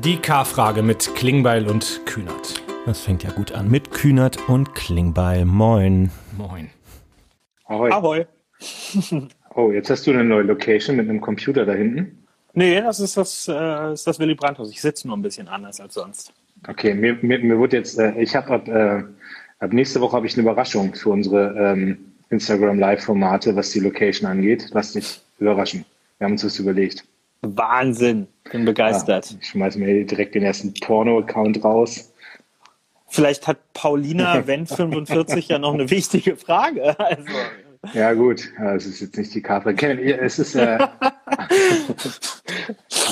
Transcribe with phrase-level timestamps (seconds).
[0.00, 2.62] Die K-Frage mit Klingbeil und Kühnert.
[2.86, 3.70] Das fängt ja gut an.
[3.70, 5.44] Mit Kühnert und Klingbeil.
[5.44, 6.10] Moin.
[6.36, 6.70] Moin.
[7.66, 7.90] Ahoi.
[7.90, 8.26] Ahoi.
[9.54, 12.24] Oh, jetzt hast du eine neue Location mit einem Computer da hinten?
[12.54, 14.70] Nee, das ist das, äh, ist das Willy Brandt-Haus.
[14.70, 16.32] Ich sitze nur ein bisschen anders als sonst.
[16.66, 19.02] Okay, mir, mir, mir wurde jetzt, äh, ich habe ab, äh,
[19.58, 21.98] ab nächste Woche habe ich eine Überraschung für unsere ähm,
[22.30, 24.70] Instagram Live-Formate, was die Location angeht.
[24.72, 25.84] Lass dich überraschen.
[26.16, 27.04] Wir haben uns das überlegt.
[27.42, 28.28] Wahnsinn.
[28.50, 29.30] Bin begeistert.
[29.30, 32.12] Ja, ich schmeiß mir direkt den ersten Porno-Account raus.
[33.08, 36.98] Vielleicht hat Paulina Wendt 45 ja noch eine wichtige Frage.
[36.98, 37.24] Also.
[37.94, 38.48] Ja, gut.
[38.76, 39.70] Es ist jetzt nicht die Karte.
[39.70, 40.54] Es ist.
[40.54, 40.78] Äh,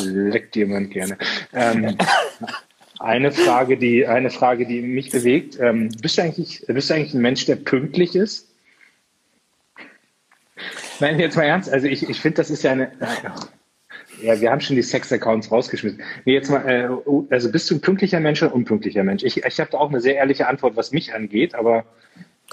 [0.04, 1.18] leckt jemand gerne.
[1.52, 1.96] Ähm,
[3.00, 5.58] eine Frage, die, eine Frage, die mich bewegt.
[5.58, 8.48] Ähm, bist, du eigentlich, bist du eigentlich ein Mensch, der pünktlich ist?
[11.00, 11.70] Nein, jetzt mal ernst.
[11.70, 12.92] Also ich, ich finde, das ist ja eine.
[14.22, 16.02] Ja, wir haben schon die Sex-Accounts rausgeschmissen.
[16.24, 16.88] Nee, jetzt mal, äh,
[17.34, 19.22] also bist du ein pünktlicher Mensch oder unpünktlicher Mensch?
[19.22, 21.84] Ich, ich habe da auch eine sehr ehrliche Antwort, was mich angeht, aber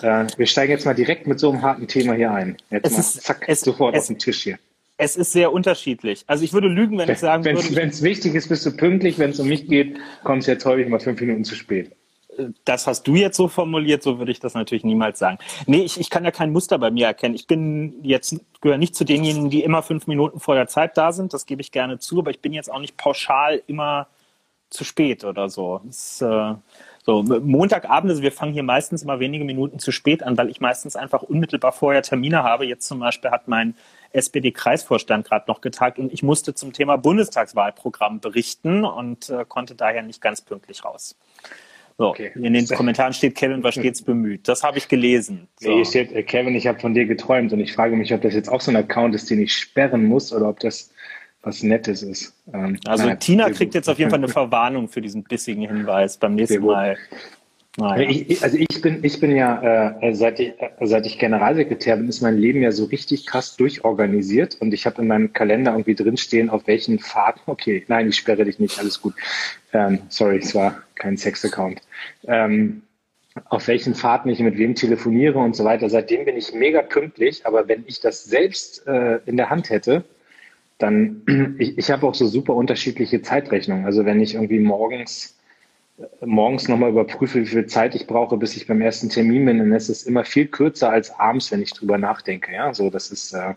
[0.02, 2.58] äh, wir steigen jetzt mal direkt mit so einem harten Thema hier ein.
[2.70, 4.58] Jetzt Es mal, ist- zack, es- sofort es- auf den Tisch hier.
[5.00, 6.24] Es ist sehr unterschiedlich.
[6.26, 9.20] Also ich würde lügen, wenn ich sagen Wenn würde, es wichtig ist, bist du pünktlich.
[9.20, 11.92] Wenn es um mich geht, kommst du jetzt häufig mal fünf Minuten zu spät.
[12.66, 15.38] Das hast du jetzt so formuliert, so würde ich das natürlich niemals sagen.
[15.66, 17.36] Nee, ich, ich kann ja kein Muster bei mir erkennen.
[17.36, 21.12] Ich bin jetzt, gehöre nicht zu denjenigen, die immer fünf Minuten vor der Zeit da
[21.12, 21.34] sind.
[21.34, 24.08] Das gebe ich gerne zu, aber ich bin jetzt auch nicht pauschal immer
[24.70, 25.82] zu spät oder so.
[25.90, 26.54] Es, äh,
[27.08, 30.60] so Montagabend, also wir fangen hier meistens immer wenige Minuten zu spät an, weil ich
[30.60, 32.66] meistens einfach unmittelbar vorher Termine habe.
[32.66, 33.76] Jetzt zum Beispiel hat mein
[34.12, 40.04] SPD-Kreisvorstand gerade noch getagt und ich musste zum Thema Bundestagswahlprogramm berichten und äh, konnte daher
[40.04, 41.16] nicht ganz pünktlich raus.
[41.98, 42.32] So, Okay.
[42.36, 44.48] in den Kommentaren steht Kevin war stets bemüht.
[44.48, 45.48] Das habe ich gelesen.
[45.60, 45.74] So.
[45.74, 48.34] Hier steht, äh, Kevin, ich habe von dir geträumt und ich frage mich, ob das
[48.34, 50.92] jetzt auch so ein Account ist, den ich sperren muss oder ob das
[51.44, 52.36] was Nettes ist.
[52.54, 53.76] Ähm, Also naja, Tina kriegt gut.
[53.76, 56.64] jetzt auf jeden Fall eine Verwarnung für diesen bissigen Hinweis beim nächsten.
[56.66, 56.98] Mal.
[57.78, 58.10] Naja.
[58.10, 62.10] Ich, ich- also ich bin, ich bin ja, äh, seit, ich, seit ich Generalsekretär bin,
[62.10, 65.94] ist mein Leben ja so richtig krass durchorganisiert und ich habe in meinem Kalender irgendwie
[65.96, 69.14] drinstehen, auf welchen Fahrten, okay, nein, ich sperre dich nicht, alles gut.
[69.74, 71.82] Ähm, sorry, es war kein Sex-Account.
[72.28, 72.82] Ähm,
[73.46, 75.90] auf welchen Fahrten ich mit wem telefoniere und so weiter.
[75.90, 80.04] Seitdem bin ich mega pünktlich, aber wenn ich das selbst äh, in der Hand hätte,
[80.80, 81.22] dann,
[81.60, 83.86] ich, ich habe auch so super unterschiedliche Zeitrechnungen.
[83.86, 85.37] Also wenn ich irgendwie morgens
[86.26, 89.72] morgens nochmal überprüfe, wie viel Zeit ich brauche, bis ich beim ersten Termin bin, dann
[89.74, 92.54] ist es immer viel kürzer als abends, wenn ich drüber nachdenke.
[92.54, 93.56] Ja, so das ist, äh,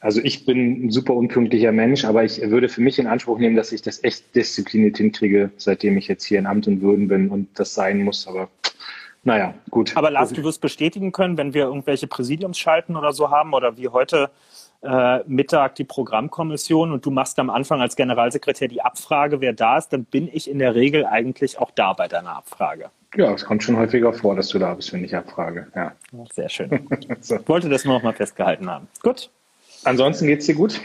[0.00, 3.56] also ich bin ein super unpünktlicher Mensch, aber ich würde für mich in Anspruch nehmen,
[3.56, 7.30] dass ich das echt diszipliniert hinkriege, seitdem ich jetzt hier in Amt und Würden bin
[7.30, 8.26] und das sein muss.
[8.28, 8.48] Aber
[9.24, 9.96] naja, gut.
[9.96, 13.88] Aber Lars, du wirst bestätigen können, wenn wir irgendwelche Präsidiumsschalten oder so haben oder wie
[13.88, 14.30] heute
[14.82, 19.78] äh, Mittag die Programmkommission und du machst am Anfang als Generalsekretär die Abfrage, wer da
[19.78, 22.90] ist, dann bin ich in der Regel eigentlich auch da bei deiner Abfrage.
[23.16, 25.66] Ja, es kommt schon häufiger vor, dass du da bist, wenn ich abfrage.
[25.74, 25.92] Ja.
[26.32, 26.70] Sehr schön.
[27.20, 27.36] So.
[27.36, 28.86] Ich wollte das nur noch mal festgehalten haben.
[29.02, 29.30] Gut.
[29.84, 30.80] Ansonsten geht's dir gut?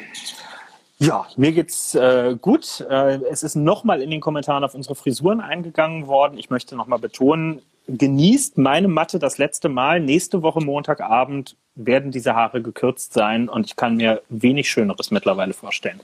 [1.00, 2.86] Ja, mir geht's äh, gut.
[2.90, 6.38] Äh, es ist nochmal in den Kommentaren auf unsere Frisuren eingegangen worden.
[6.38, 10.00] Ich möchte nochmal betonen, genießt meine Matte das letzte Mal.
[10.00, 15.54] Nächste Woche Montagabend werden diese Haare gekürzt sein und ich kann mir wenig Schöneres mittlerweile
[15.54, 16.00] vorstellen.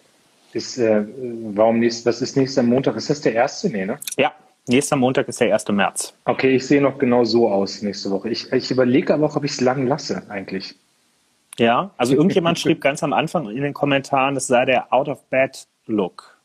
[0.53, 1.03] Ist, äh,
[1.53, 2.95] warum nächst, was ist nächster Montag?
[2.95, 3.69] Ist das der erste?
[3.69, 3.99] Nee, ne?
[4.17, 4.33] Ja,
[4.67, 5.69] nächster Montag ist der 1.
[5.69, 6.13] März.
[6.25, 8.29] Okay, ich sehe noch genau so aus nächste Woche.
[8.29, 10.75] Ich, ich überlege aber auch, ob ich es lang lasse eigentlich.
[11.59, 16.38] Ja, also irgendjemand schrieb ganz am Anfang in den Kommentaren, es sei der Out-of-Bed-Look.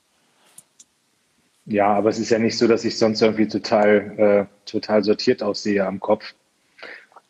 [1.66, 5.42] Ja, aber es ist ja nicht so, dass ich sonst irgendwie total, äh, total sortiert
[5.42, 6.34] aussehe am Kopf.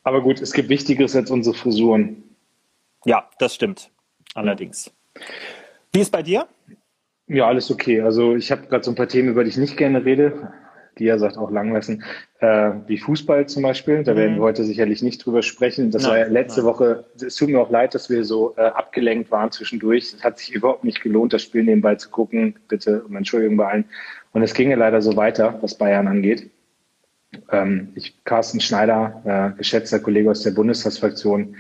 [0.02, 2.22] Aber gut, es gibt Wichtigeres als unsere Frisuren.
[3.04, 3.90] Ja, das stimmt.
[4.34, 4.92] Allerdings.
[5.92, 6.48] Wie ist bei dir?
[7.28, 8.00] Ja, alles okay.
[8.00, 10.52] Also ich habe gerade so ein paar Themen, über die ich nicht gerne rede.
[10.98, 12.04] Die er sagt auch lang lassen.
[12.38, 14.04] Äh, wie Fußball zum Beispiel.
[14.04, 15.90] Da werden wir heute sicherlich nicht drüber sprechen.
[15.90, 16.70] Das Nein, war ja letzte nein.
[16.70, 17.04] Woche.
[17.16, 20.12] Es tut mir auch leid, dass wir so äh, abgelenkt waren zwischendurch.
[20.14, 22.56] Es hat sich überhaupt nicht gelohnt, das Spiel nebenbei zu gucken.
[22.68, 23.84] Bitte um Entschuldigung bei allen.
[24.34, 26.50] Und es ging ja leider so weiter, was Bayern angeht.
[27.50, 31.56] Ähm, ich, Carsten Schneider, äh, geschätzter Kollege aus der Bundestagsfraktion,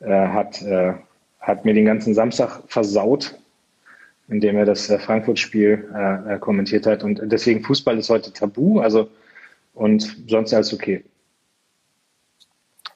[0.00, 0.94] äh, hat, äh,
[1.38, 3.38] hat mir den ganzen Samstag versaut,
[4.28, 7.04] indem er das äh, Frankfurt-Spiel äh, äh, kommentiert hat.
[7.04, 9.08] Und deswegen Fußball ist heute tabu, also
[9.74, 11.04] und sonst alles okay.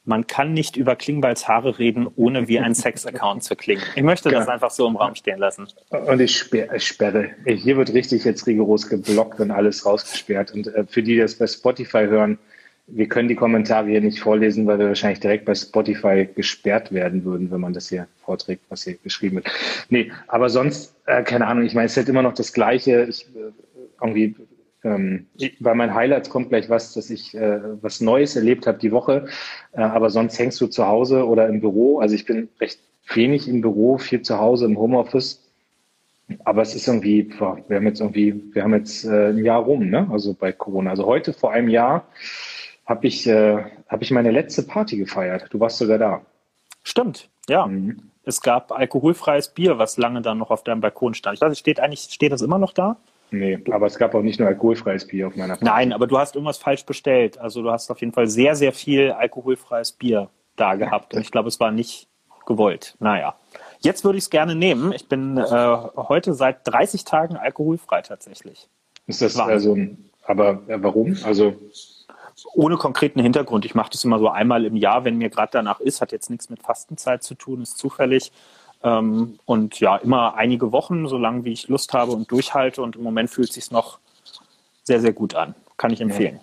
[0.09, 3.83] Man kann nicht über Klingbeils Haare reden, ohne wie ein Sex-Account zu klingen.
[3.95, 4.53] Ich möchte das Ja.
[4.55, 5.69] einfach so im Raum stehen lassen.
[5.91, 7.31] Und ich sperre, ich sperre.
[7.45, 10.53] Hier wird richtig jetzt rigoros geblockt und alles rausgesperrt.
[10.53, 12.39] Und äh, für die, die das bei Spotify hören,
[12.87, 17.23] wir können die Kommentare hier nicht vorlesen, weil wir wahrscheinlich direkt bei Spotify gesperrt werden
[17.25, 19.51] würden, wenn man das hier vorträgt, was hier geschrieben wird.
[19.91, 23.05] Nee, aber sonst, äh, keine Ahnung, ich meine, es ist halt immer noch das Gleiche.
[23.11, 23.53] Ich, äh,
[24.01, 24.35] irgendwie,
[24.85, 25.27] ähm,
[25.61, 29.27] bei meinen Highlights kommt gleich was, dass ich äh, was Neues erlebt habe die Woche,
[29.73, 31.99] äh, aber sonst hängst du zu Hause oder im Büro.
[31.99, 32.81] Also ich bin recht
[33.15, 35.45] wenig im Büro, viel zu Hause im Homeoffice.
[36.45, 39.63] Aber es ist irgendwie, boah, wir haben jetzt irgendwie, wir haben jetzt äh, ein Jahr
[39.63, 40.09] rum, ne?
[40.13, 40.91] Also bei Corona.
[40.91, 42.07] Also heute vor einem Jahr
[42.85, 45.47] habe ich, äh, hab ich meine letzte Party gefeiert.
[45.51, 46.23] Du warst sogar da.
[46.83, 47.67] Stimmt, ja.
[47.67, 48.11] Mhm.
[48.25, 51.37] Es gab alkoholfreies Bier, was lange dann noch auf deinem Balkon stand.
[51.37, 52.99] Ich weiß steht eigentlich, steht das immer noch da?
[53.31, 55.65] Nee, aber es gab auch nicht nur alkoholfreies Bier auf meiner Party.
[55.65, 57.39] Nein, aber du hast irgendwas falsch bestellt.
[57.39, 61.15] Also du hast auf jeden Fall sehr, sehr viel alkoholfreies Bier da gehabt.
[61.15, 62.09] Und ich glaube, es war nicht
[62.47, 62.97] gewollt.
[62.99, 63.35] Naja.
[63.81, 64.93] Jetzt würde ich es gerne nehmen.
[64.93, 68.69] Ich bin äh, heute seit 30 Tagen alkoholfrei tatsächlich.
[69.07, 71.17] Ist das also ein, aber äh, warum?
[71.25, 71.55] Also
[72.55, 73.65] ohne konkreten Hintergrund.
[73.65, 76.01] Ich mache das immer so einmal im Jahr, wenn mir gerade danach ist.
[76.01, 78.33] Hat jetzt nichts mit Fastenzeit zu tun, ist zufällig.
[78.83, 82.83] Ähm, und ja, immer einige Wochen, so lange wie ich Lust habe und durchhalte.
[82.83, 83.99] Und im Moment fühlt es sich noch
[84.85, 85.55] sehr, sehr gut an.
[85.77, 86.41] Kann ich empfehlen.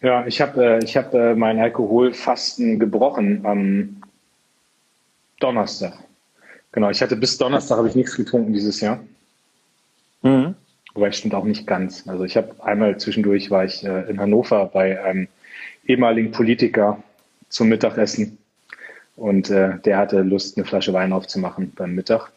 [0.00, 4.02] Ja, ich habe äh, ich hab, äh, mein Alkoholfasten gebrochen am
[5.40, 5.94] Donnerstag.
[6.72, 9.00] Genau, ich hatte bis Donnerstag habe ich nichts getrunken dieses Jahr.
[10.22, 10.54] Mhm.
[10.94, 12.06] Wobei stimmt auch nicht ganz.
[12.06, 15.28] Also ich habe einmal zwischendurch war ich äh, in Hannover bei einem
[15.86, 17.02] ehemaligen Politiker
[17.48, 18.38] zum Mittagessen
[19.16, 22.32] und äh, der hatte Lust, eine Flasche Wein aufzumachen beim Mittag.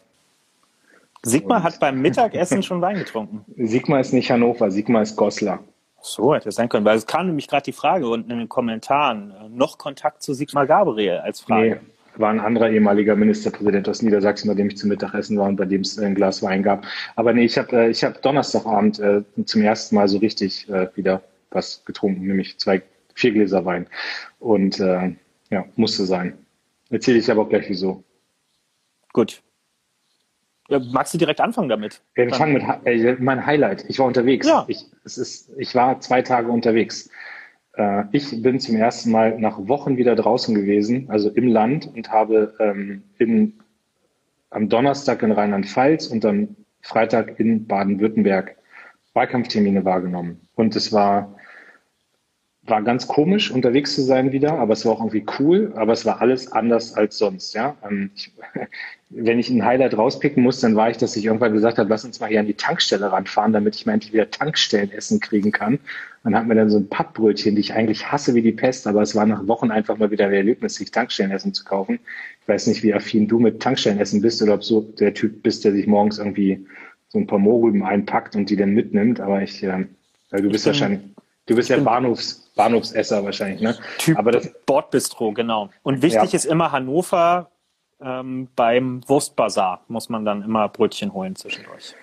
[1.22, 3.44] Sigmar und hat beim Mittagessen schon Wein getrunken.
[3.56, 5.60] Sigmar ist nicht Hannover, Sigmar ist Goslar.
[6.02, 8.48] So hätte es sein können, weil es kam nämlich gerade die Frage unten in den
[8.48, 11.68] Kommentaren, äh, noch Kontakt zu Sigmar Gabriel als Frage.
[11.68, 11.76] Nee,
[12.16, 15.66] war ein anderer ehemaliger Ministerpräsident aus Niedersachsen, bei dem ich zum Mittagessen war und bei
[15.66, 16.86] dem es ein Glas Wein gab.
[17.16, 20.88] Aber nee, ich habe äh, ich hab Donnerstagabend äh, zum ersten Mal so richtig äh,
[20.94, 22.82] wieder was getrunken, nämlich zwei,
[23.14, 23.86] vier Gläser Wein.
[24.38, 25.12] Und äh,
[25.50, 26.38] ja, musste sein.
[26.90, 28.04] Erzähle ich aber auch gleich wieso.
[29.12, 29.42] Gut.
[30.68, 32.02] Ja, magst du direkt anfangen damit?
[32.16, 33.84] Ja, wir fangen mit äh, mein Highlight.
[33.88, 34.46] Ich war unterwegs.
[34.46, 34.64] Ja.
[34.68, 37.10] Ich, es ist, ich war zwei Tage unterwegs.
[37.74, 42.10] Äh, ich bin zum ersten Mal nach Wochen wieder draußen gewesen, also im Land und
[42.10, 43.58] habe ähm, in,
[44.50, 48.56] am Donnerstag in Rheinland-Pfalz und am Freitag in Baden-Württemberg
[49.12, 50.40] Wahlkampftermine wahrgenommen.
[50.54, 51.34] Und es war
[52.62, 56.04] war ganz komisch, unterwegs zu sein wieder, aber es war auch irgendwie cool, aber es
[56.04, 57.76] war alles anders als sonst, ja.
[57.88, 58.32] Ähm, ich,
[59.10, 62.04] wenn ich ein Highlight rauspicken muss, dann war ich, dass ich irgendwann gesagt habe, lass
[62.04, 65.80] uns mal hier an die Tankstelle ranfahren, damit ich mal endlich wieder Tankstellenessen kriegen kann.
[66.22, 69.02] Man hat mir dann so ein Pappbrötchen, die ich eigentlich hasse wie die Pest, aber
[69.02, 71.98] es war nach Wochen einfach mal wieder ein Erlebnis, sich Tankstellenessen zu kaufen.
[72.42, 75.64] Ich weiß nicht, wie affin du mit Tankstellenessen bist oder ob so der Typ bist,
[75.64, 76.66] der sich morgens irgendwie
[77.08, 79.86] so ein paar Mohrrüben einpackt und die dann mitnimmt, aber ich, äh,
[80.30, 81.00] du bist wahrscheinlich,
[81.46, 83.76] du bist ja Bahnhofs, Bahnhofsesser wahrscheinlich, ne?
[83.98, 85.70] Typ Aber das Bordbistro, genau.
[85.82, 86.36] Und wichtig ja.
[86.36, 87.50] ist immer Hannover
[88.02, 91.94] ähm, beim Wurstbazar muss man dann immer Brötchen holen zwischendurch.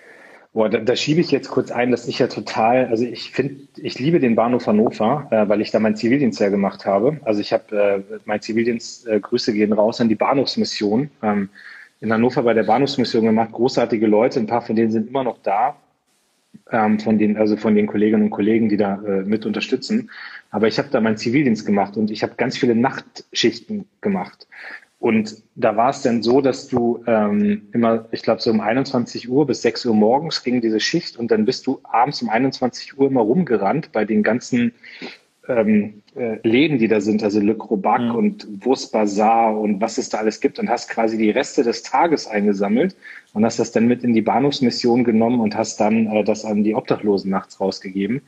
[0.54, 3.68] Boah, da, da schiebe ich jetzt kurz ein, dass ich ja total, also ich finde,
[3.78, 7.20] ich liebe den Bahnhof Hannover, äh, weil ich da meinen Zivildienst ja gemacht habe.
[7.24, 11.12] Also ich habe äh, mein Zivildienst, äh, Grüße gehen raus an die Bahnhofsmission.
[11.22, 11.50] Ähm,
[12.00, 15.40] in Hannover bei der Bahnhofsmission gemacht, großartige Leute, ein paar von denen sind immer noch
[15.44, 15.76] da
[16.72, 20.10] ähm, von den, also von den Kolleginnen und Kollegen, die da äh, mit unterstützen.
[20.52, 24.48] Aber ich habe da meinen Zivildienst gemacht und ich habe ganz viele Nachtschichten gemacht.
[25.00, 29.30] Und da war es dann so, dass du ähm, immer, ich glaube, so um 21
[29.30, 32.98] Uhr bis 6 Uhr morgens ging diese Schicht und dann bist du abends um 21
[32.98, 34.74] Uhr immer rumgerannt bei den ganzen
[35.48, 38.16] ähm, äh, Läden, die da sind, also Le Crobac mhm.
[38.16, 42.28] und Wurstbazar und was es da alles gibt und hast quasi die Reste des Tages
[42.28, 42.96] eingesammelt
[43.34, 46.64] und hast das dann mit in die Bahnhofsmission genommen und hast dann äh, das an
[46.64, 48.22] die Obdachlosen nachts rausgegeben.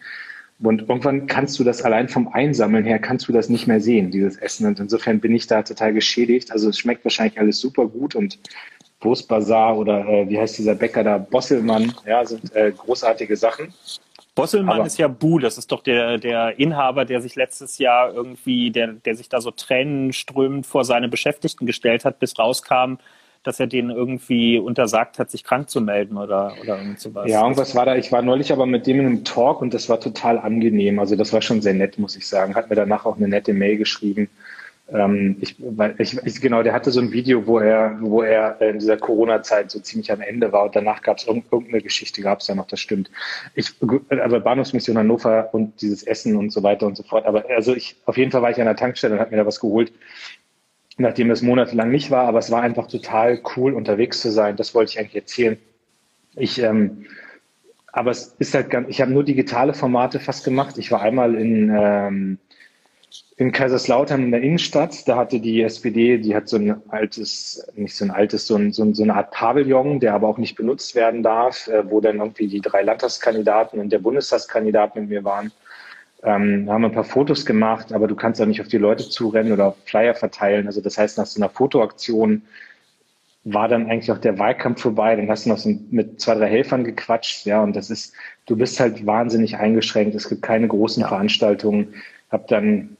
[0.61, 4.11] Und irgendwann kannst du das allein vom Einsammeln her, kannst du das nicht mehr sehen,
[4.11, 4.67] dieses Essen.
[4.67, 6.51] Und insofern bin ich da total geschädigt.
[6.51, 8.39] Also es schmeckt wahrscheinlich alles super gut und
[9.01, 13.73] Wurstbazar oder äh, wie heißt dieser Bäcker da, Bosselmann, ja, sind äh, großartige Sachen.
[14.41, 18.13] Bosselmann Aber ist ja Bu, das ist doch der, der Inhaber, der sich letztes Jahr
[18.13, 22.96] irgendwie, der, der sich da so tränenströmend vor seine Beschäftigten gestellt hat, bis rauskam,
[23.43, 27.29] dass er denen irgendwie untersagt hat, sich krank zu melden oder, oder irgend sowas.
[27.29, 27.96] Ja, irgendwas war da.
[27.96, 31.00] Ich war neulich aber mit dem in einem Talk und das war total angenehm.
[31.00, 32.55] Also das war schon sehr nett, muss ich sagen.
[32.55, 34.29] Hat mir danach auch eine nette Mail geschrieben.
[34.91, 38.60] Ähm, ich, weil ich, ich, genau, der hatte so ein Video, wo er, wo er
[38.62, 42.39] in dieser Corona-Zeit so ziemlich am Ende war und danach gab es irgendeine Geschichte, gab
[42.39, 43.12] es ja noch, das stimmt.
[43.55, 43.74] Ich,
[44.10, 47.25] aber Bahnhofsmission Hannover und dieses Essen und so weiter und so fort.
[47.25, 49.46] Aber also ich, auf jeden Fall war ich an der Tankstelle und habe mir da
[49.46, 49.91] was geholt
[51.00, 54.58] nachdem es monatelang nicht war, aber es war einfach total cool, unterwegs zu sein.
[54.58, 55.58] Das wollte ich eigentlich erzählen.
[56.36, 57.05] Ich, ähm,
[57.91, 60.77] aber es ist halt ganz, ich habe nur digitale Formate fast gemacht.
[60.77, 62.38] Ich war einmal in, ähm,
[63.39, 67.96] in Kaiserslautern in der Innenstadt, da hatte die SPD, die hat so ein altes, nicht
[67.96, 70.58] so ein altes, so, ein, so, ein, so eine Art Pavillon, der aber auch nicht
[70.58, 75.24] benutzt werden darf, äh, wo dann irgendwie die drei Landtagskandidaten und der Bundestagskandidat mit mir
[75.24, 75.53] waren.
[76.22, 79.53] Ähm, haben ein paar Fotos gemacht, aber du kannst auch nicht auf die Leute zurennen
[79.53, 80.67] oder Flyer verteilen.
[80.67, 82.41] Also das heißt, nach so einer Fotoaktion
[83.46, 85.15] war dann eigentlich auch der Wahlkampf vorbei.
[85.15, 87.46] Dann hast du noch so mit zwei, drei Helfern gequatscht.
[87.46, 88.13] Ja, und das ist,
[88.48, 90.13] du bist halt wahnsinnig eingeschränkt.
[90.13, 91.93] Es gibt keine großen Veranstaltungen.
[92.29, 92.98] Hab dann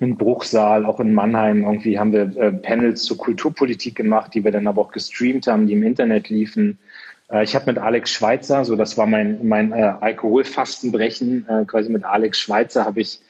[0.00, 4.50] im Bruchsaal, auch in Mannheim, irgendwie haben wir äh, Panels zur Kulturpolitik gemacht, die wir
[4.50, 6.78] dann aber auch gestreamt haben, die im Internet liefen.
[7.30, 11.90] Äh, ich habe mit Alex Schweitzer, so das war mein, mein äh, Alkoholfastenbrechen, äh, quasi
[11.90, 13.20] mit Alex Schweitzer habe ich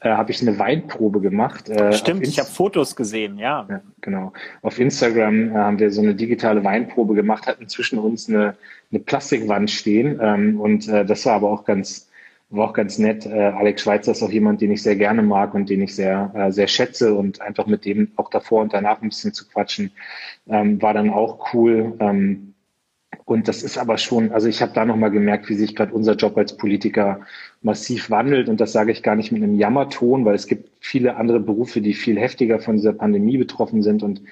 [0.00, 1.68] äh, habe ich eine Weinprobe gemacht.
[1.68, 3.66] Äh, Stimmt, ich habe Fotos gesehen, ja.
[3.68, 3.80] ja.
[4.00, 4.32] Genau.
[4.62, 8.56] Auf Instagram haben wir so eine digitale Weinprobe gemacht, hatten zwischen uns eine,
[8.90, 10.18] eine Plastikwand stehen.
[10.20, 12.08] Ähm, und das war aber auch ganz,
[12.52, 13.26] war auch ganz nett.
[13.26, 16.30] Äh, Alex Schweitzer ist auch jemand, den ich sehr gerne mag und den ich sehr,
[16.34, 19.90] äh, sehr schätze und einfach mit dem auch davor und danach ein bisschen zu quatschen,
[20.48, 21.94] ähm, war dann auch cool.
[21.98, 22.54] Ähm,
[23.24, 26.14] und das ist aber schon, also ich habe da nochmal gemerkt, wie sich gerade unser
[26.14, 27.20] Job als Politiker
[27.62, 28.48] massiv wandelt.
[28.48, 31.80] Und das sage ich gar nicht mit einem Jammerton, weil es gibt viele andere Berufe,
[31.80, 34.22] die viel heftiger von dieser Pandemie betroffen sind und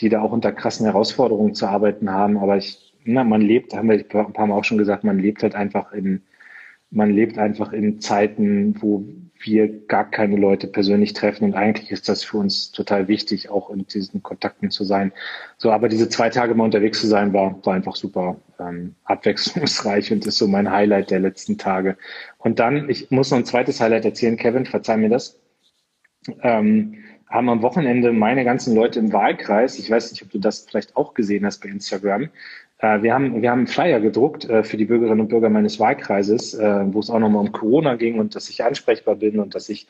[0.00, 2.38] die da auch unter krassen Herausforderungen zu arbeiten haben.
[2.38, 5.42] Aber ich, na, man lebt, haben wir ein paar Mal auch schon gesagt, man lebt
[5.42, 6.22] halt einfach in,
[6.90, 9.04] man lebt einfach in Zeiten, wo
[9.42, 13.70] wir gar keine Leute persönlich treffen und eigentlich ist das für uns total wichtig, auch
[13.70, 15.12] in diesen Kontakten zu sein.
[15.56, 20.12] So, aber diese zwei Tage mal unterwegs zu sein, war, war einfach super ähm, abwechslungsreich
[20.12, 21.96] und ist so mein Highlight der letzten Tage.
[22.38, 25.40] Und dann, ich muss noch ein zweites Highlight erzählen, Kevin, verzeih mir das.
[26.42, 26.96] Ähm,
[27.30, 30.96] haben am Wochenende meine ganzen Leute im Wahlkreis, ich weiß nicht, ob du das vielleicht
[30.96, 32.28] auch gesehen hast bei Instagram,
[32.82, 36.54] wir haben, wir haben einen Flyer gedruckt äh, für die Bürgerinnen und Bürger meines Wahlkreises,
[36.54, 39.68] äh, wo es auch nochmal um Corona ging und dass ich ansprechbar bin und dass
[39.68, 39.86] ich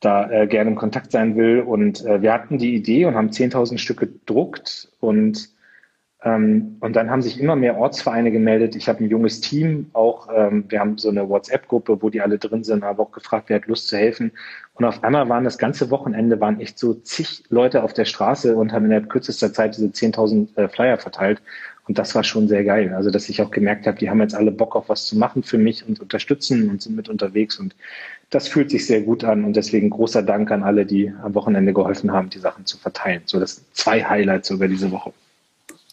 [0.00, 1.60] da äh, gerne im Kontakt sein will.
[1.60, 5.54] Und äh, wir hatten die Idee und haben 10.000 Stück gedruckt und
[6.24, 8.76] ähm, und dann haben sich immer mehr Ortsvereine gemeldet.
[8.76, 10.28] Ich habe ein junges Team auch.
[10.34, 13.56] Ähm, wir haben so eine WhatsApp-Gruppe, wo die alle drin sind, habe auch gefragt, wer
[13.56, 14.32] hat Lust zu helfen.
[14.72, 18.56] Und auf einmal waren das ganze Wochenende waren echt so zig Leute auf der Straße
[18.56, 21.42] und haben in der kürzester Zeit diese 10.000 äh, Flyer verteilt.
[21.86, 22.94] Und das war schon sehr geil.
[22.94, 25.42] Also, dass ich auch gemerkt habe, die haben jetzt alle Bock auf was zu machen
[25.42, 27.58] für mich und unterstützen und sind mit unterwegs.
[27.58, 27.74] Und
[28.30, 29.44] das fühlt sich sehr gut an.
[29.44, 33.22] Und deswegen großer Dank an alle, die am Wochenende geholfen haben, die Sachen zu verteilen.
[33.26, 35.12] So, das sind zwei Highlights über diese Woche.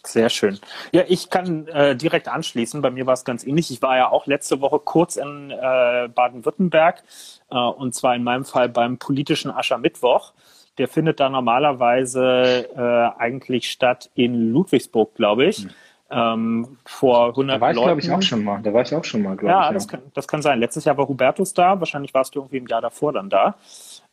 [0.04, 0.58] Sehr schön.
[0.90, 2.82] Ja, ich kann äh, direkt anschließen.
[2.82, 3.70] Bei mir war es ganz ähnlich.
[3.70, 7.04] Ich war ja auch letzte Woche kurz in äh, Baden-Württemberg
[7.50, 10.32] äh, und zwar in meinem Fall beim politischen Aschermittwoch.
[10.78, 15.64] Der findet da normalerweise äh, eigentlich statt in Ludwigsburg, glaube ich.
[15.64, 15.70] Mhm.
[16.10, 18.60] Ähm, vor 100 Da war ich, glaube ich, auch schon mal.
[18.62, 19.66] Da war ich auch schon mal, glaube ja, ich.
[19.66, 20.60] Ja, das kann, das kann sein.
[20.60, 21.78] Letztes Jahr war Hubertus da.
[21.80, 23.54] Wahrscheinlich warst du irgendwie im Jahr davor dann da.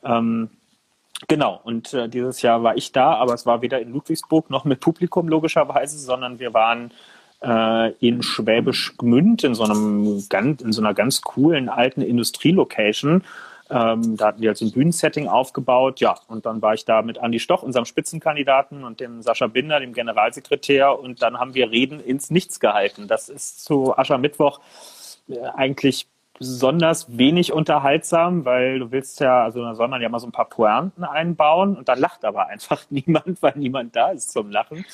[0.03, 0.49] Ähm,
[1.27, 4.63] Genau, und äh, dieses Jahr war ich da, aber es war weder in Ludwigsburg noch
[4.63, 6.91] mit Publikum logischerweise, sondern wir waren
[7.43, 13.23] äh, in Schwäbisch Gmünd in so einem ganz, in so einer ganz coolen alten Industrielocation
[13.69, 15.99] ähm, da hatten die halt so ein Bühnensetting aufgebaut.
[15.99, 19.79] Ja, und dann war ich da mit Andi Stoch, unserem Spitzenkandidaten, und dem Sascha Binder,
[19.79, 20.97] dem Generalsekretär.
[20.97, 23.07] Und dann haben wir Reden ins Nichts gehalten.
[23.07, 24.59] Das ist zu Aschermittwoch
[25.27, 26.07] äh, eigentlich
[26.39, 30.31] besonders wenig unterhaltsam, weil du willst ja, also da soll man ja mal so ein
[30.31, 34.85] paar Pointen einbauen und dann lacht aber einfach niemand, weil niemand da ist zum Lachen.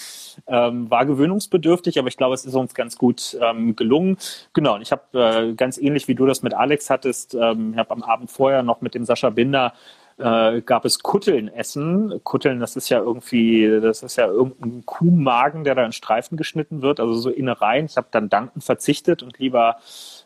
[0.47, 4.17] Ähm, war gewöhnungsbedürftig, aber ich glaube, es ist uns ganz gut ähm, gelungen.
[4.53, 7.79] Genau, und ich habe äh, ganz ähnlich wie du das mit Alex hattest, ähm, ich
[7.79, 9.73] habe am Abend vorher noch mit dem Sascha Binder
[10.17, 12.21] äh, gab es Kutteln essen.
[12.23, 16.81] Kutteln, das ist ja irgendwie, das ist ja irgendein Kuhmagen, der da in Streifen geschnitten
[16.81, 17.85] wird, also so Innereien.
[17.85, 19.77] Ich habe dann dankend verzichtet und lieber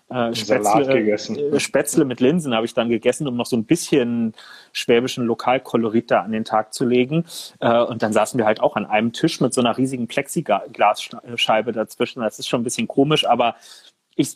[0.10, 4.34] äh, Spätzle, äh, Spätzle mit Linsen habe ich dann gegessen, um noch so ein bisschen
[4.72, 7.25] schwäbischen Lokalkolorit da an den Tag zu legen.
[7.60, 11.72] Äh, und dann saßen wir halt auch an einem Tisch mit so einer riesigen Plexiglasscheibe
[11.72, 12.22] dazwischen.
[12.22, 13.56] Das ist schon ein bisschen komisch, aber
[14.16, 14.36] ich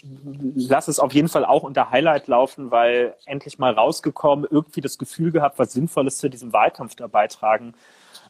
[0.55, 4.97] lasse es auf jeden Fall auch unter Highlight laufen, weil endlich mal rausgekommen, irgendwie das
[4.97, 7.73] Gefühl gehabt, was Sinnvolles zu diesem Wahlkampf da beitragen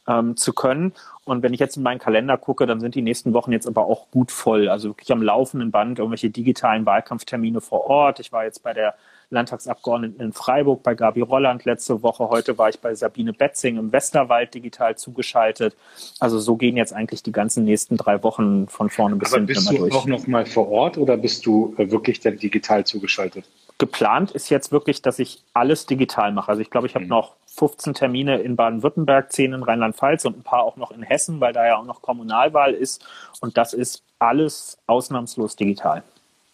[0.07, 0.93] ähm, zu können.
[1.25, 3.85] Und wenn ich jetzt in meinen Kalender gucke, dann sind die nächsten Wochen jetzt aber
[3.85, 4.67] auch gut voll.
[4.67, 8.19] Also wirklich am laufenden Band irgendwelche digitalen Wahlkampftermine vor Ort.
[8.19, 8.95] Ich war jetzt bei der
[9.29, 12.29] Landtagsabgeordneten in Freiburg, bei Gabi Rolland letzte Woche.
[12.29, 15.75] Heute war ich bei Sabine Betzing im Westerwald digital zugeschaltet.
[16.19, 19.71] Also so gehen jetzt eigentlich die ganzen nächsten drei Wochen von vorne bis hinten immer
[19.71, 19.81] durch.
[19.81, 23.45] Bist du auch noch mal vor Ort oder bist du äh, wirklich dann digital zugeschaltet?
[23.83, 26.47] Geplant ist jetzt wirklich, dass ich alles digital mache.
[26.47, 27.09] Also ich glaube, ich habe mhm.
[27.09, 31.41] noch 15 Termine in Baden-Württemberg, 10 in Rheinland-Pfalz und ein paar auch noch in Hessen,
[31.41, 33.05] weil da ja auch noch Kommunalwahl ist.
[33.41, 36.01] Und das ist alles ausnahmslos digital.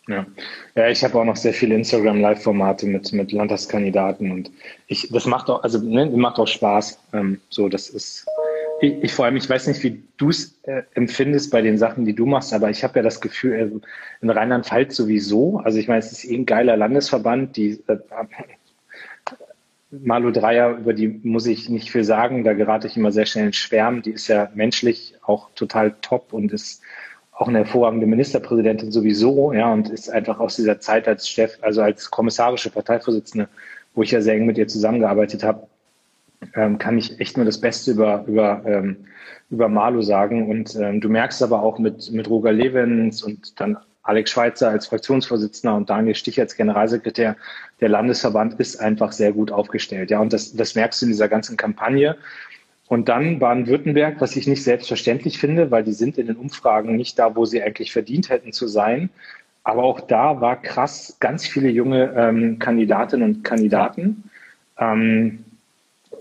[0.08, 0.26] Ja,
[0.74, 4.50] ja ich habe auch noch sehr viele Instagram-Live-Formate mit, mit Landtagskandidaten und
[4.88, 6.98] ich, das macht auch, also ne, macht auch Spaß.
[7.14, 8.26] Ähm, so, das ist,
[8.82, 12.06] ich, ich vor allem, ich weiß nicht, wie du es äh, empfindest bei den Sachen,
[12.06, 13.70] die du machst, aber ich habe ja das Gefühl, äh,
[14.22, 17.98] in Rheinland-Pfalz sowieso, also ich meine, es ist eh ein geiler Landesverband, die äh,
[19.92, 23.48] Malu Dreier, über die muss ich nicht viel sagen, da gerate ich immer sehr schnell
[23.48, 24.04] ins Schwärmen.
[24.04, 26.84] Die ist ja menschlich auch total top und ist
[27.32, 31.82] auch eine hervorragende Ministerpräsidentin sowieso, ja, und ist einfach aus dieser Zeit als Chef, also
[31.82, 33.48] als kommissarische Parteivorsitzende,
[33.96, 35.68] wo ich ja sehr eng mit ihr zusammengearbeitet habe,
[36.56, 38.98] ähm, kann ich echt nur das Beste über, über, ähm,
[39.50, 40.50] über Malu sagen.
[40.50, 44.88] Und ähm, du merkst aber auch mit, mit Roger Levens und dann Alex Schweitzer als
[44.88, 47.36] Fraktionsvorsitzender und Daniel Stich als Generalsekretär,
[47.80, 50.10] der Landesverband ist einfach sehr gut aufgestellt.
[50.10, 52.18] Ja, und das, das merkst du in dieser ganzen Kampagne.
[52.88, 57.20] Und dann Baden-Württemberg, was ich nicht selbstverständlich finde, weil die sind in den Umfragen nicht
[57.20, 59.12] da, wo sie eigentlich verdient hätten zu sein.
[59.64, 64.24] Aber auch da war krass ganz viele junge ähm, Kandidatinnen und Kandidaten.
[64.80, 65.46] Ähm,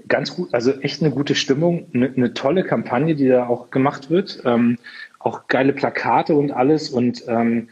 [0.08, 4.10] ganz gut, also echt eine gute Stimmung, eine, eine tolle Kampagne, die da auch gemacht
[4.10, 4.42] wird.
[4.44, 4.78] Ähm,
[5.18, 6.90] auch geile Plakate und alles.
[6.90, 7.68] Und ähm,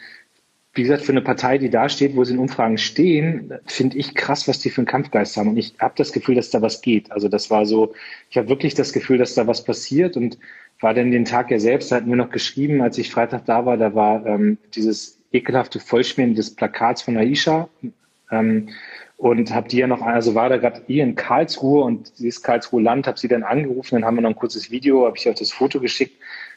[0.75, 4.14] wie gesagt, für eine Partei, die da steht, wo sie in Umfragen stehen, finde ich
[4.14, 5.50] krass, was die für einen Kampfgeist haben.
[5.50, 7.11] Und ich habe das Gefühl, dass da was geht.
[7.11, 7.95] Also das war so,
[8.31, 10.38] ich habe wirklich das Gefühl, dass da was passiert und
[10.81, 13.64] war dann den Tag ja selbst, da hatten wir noch geschrieben, als ich Freitag da
[13.64, 17.71] war, da war ähm, dieses ekelhafte Vollschmieren des Plakats von Aisha.
[18.31, 18.69] Ähm,
[19.17, 22.43] und habe die ja noch, also war da gerade hier in Karlsruhe und sie ist
[22.43, 25.29] Karlsruhe Land, habe sie dann angerufen, dann haben wir noch ein kurzes Video, habe ich
[25.29, 26.17] euch das Foto geschickt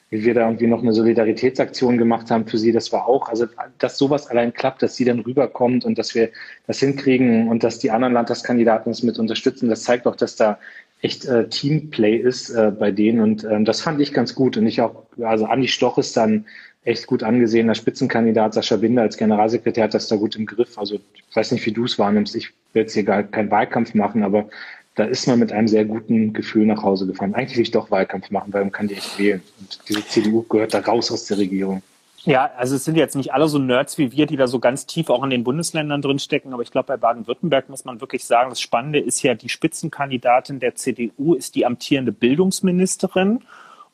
[0.09, 3.47] wie wir da irgendwie noch eine Solidaritätsaktion gemacht haben für sie, das war auch, also
[3.77, 6.29] dass sowas allein klappt, dass sie dann rüberkommt und dass wir
[6.65, 10.57] das hinkriegen und dass die anderen Landtagskandidaten uns mit unterstützen, das zeigt auch, dass da
[11.01, 13.21] echt äh, Teamplay ist äh, bei denen.
[13.21, 14.57] Und ähm, das fand ich ganz gut.
[14.57, 16.45] Und ich auch, also Andi Stoch ist dann
[16.83, 20.95] echt gut angesehener Spitzenkandidat, Sascha Binder als Generalsekretär hat das da gut im Griff, also
[20.95, 24.23] ich weiß nicht, wie du es wahrnimmst, ich will jetzt hier gar keinen Wahlkampf machen,
[24.23, 24.49] aber
[24.95, 27.33] da ist man mit einem sehr guten Gefühl nach Hause gefahren.
[27.33, 29.41] Eigentlich will ich doch Wahlkampf machen, weil man kann die echt wählen.
[29.57, 31.81] Und diese CDU gehört da raus aus der Regierung.
[32.25, 34.85] Ja, also es sind jetzt nicht alle so Nerds wie wir, die da so ganz
[34.85, 38.49] tief auch in den Bundesländern drinstecken, aber ich glaube, bei Baden-Württemberg muss man wirklich sagen,
[38.49, 43.39] das Spannende ist ja, die Spitzenkandidatin der CDU ist die amtierende Bildungsministerin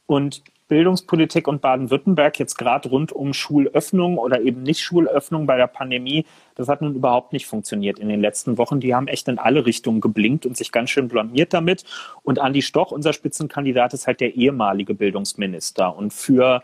[0.07, 5.67] und Bildungspolitik und Baden-Württemberg jetzt gerade rund um Schulöffnung oder eben nicht Schulöffnung bei der
[5.67, 6.25] Pandemie,
[6.55, 8.79] das hat nun überhaupt nicht funktioniert in den letzten Wochen.
[8.79, 11.83] Die haben echt in alle Richtungen geblinkt und sich ganz schön blamiert damit.
[12.23, 15.95] Und Andi Stoch, unser Spitzenkandidat, ist halt der ehemalige Bildungsminister.
[15.95, 16.63] Und für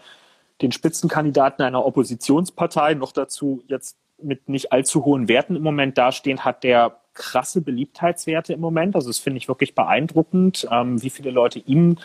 [0.61, 6.45] den Spitzenkandidaten einer Oppositionspartei, noch dazu jetzt mit nicht allzu hohen Werten im Moment dastehen,
[6.45, 8.95] hat der krasse Beliebtheitswerte im Moment.
[8.95, 11.97] Also das finde ich wirklich beeindruckend, ähm, wie viele Leute ihm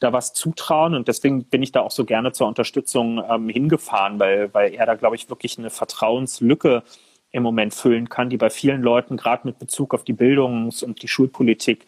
[0.00, 0.94] da was zutrauen.
[0.94, 4.86] Und deswegen bin ich da auch so gerne zur Unterstützung ähm, hingefahren, weil, weil er
[4.86, 6.82] da, glaube ich, wirklich eine Vertrauenslücke
[7.30, 11.02] im Moment füllen kann, die bei vielen Leuten gerade mit Bezug auf die Bildungs- und
[11.02, 11.86] die Schulpolitik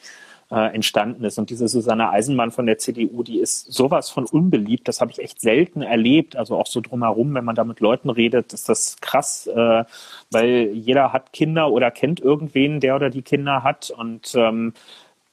[0.52, 1.38] äh, entstanden ist.
[1.38, 4.86] Und diese Susanne Eisenmann von der CDU, die ist sowas von unbeliebt.
[4.86, 6.36] Das habe ich echt selten erlebt.
[6.36, 9.84] Also auch so drumherum, wenn man da mit Leuten redet, ist das krass, äh,
[10.30, 13.90] weil jeder hat Kinder oder kennt irgendwen, der oder die Kinder hat.
[13.90, 14.74] Und ähm,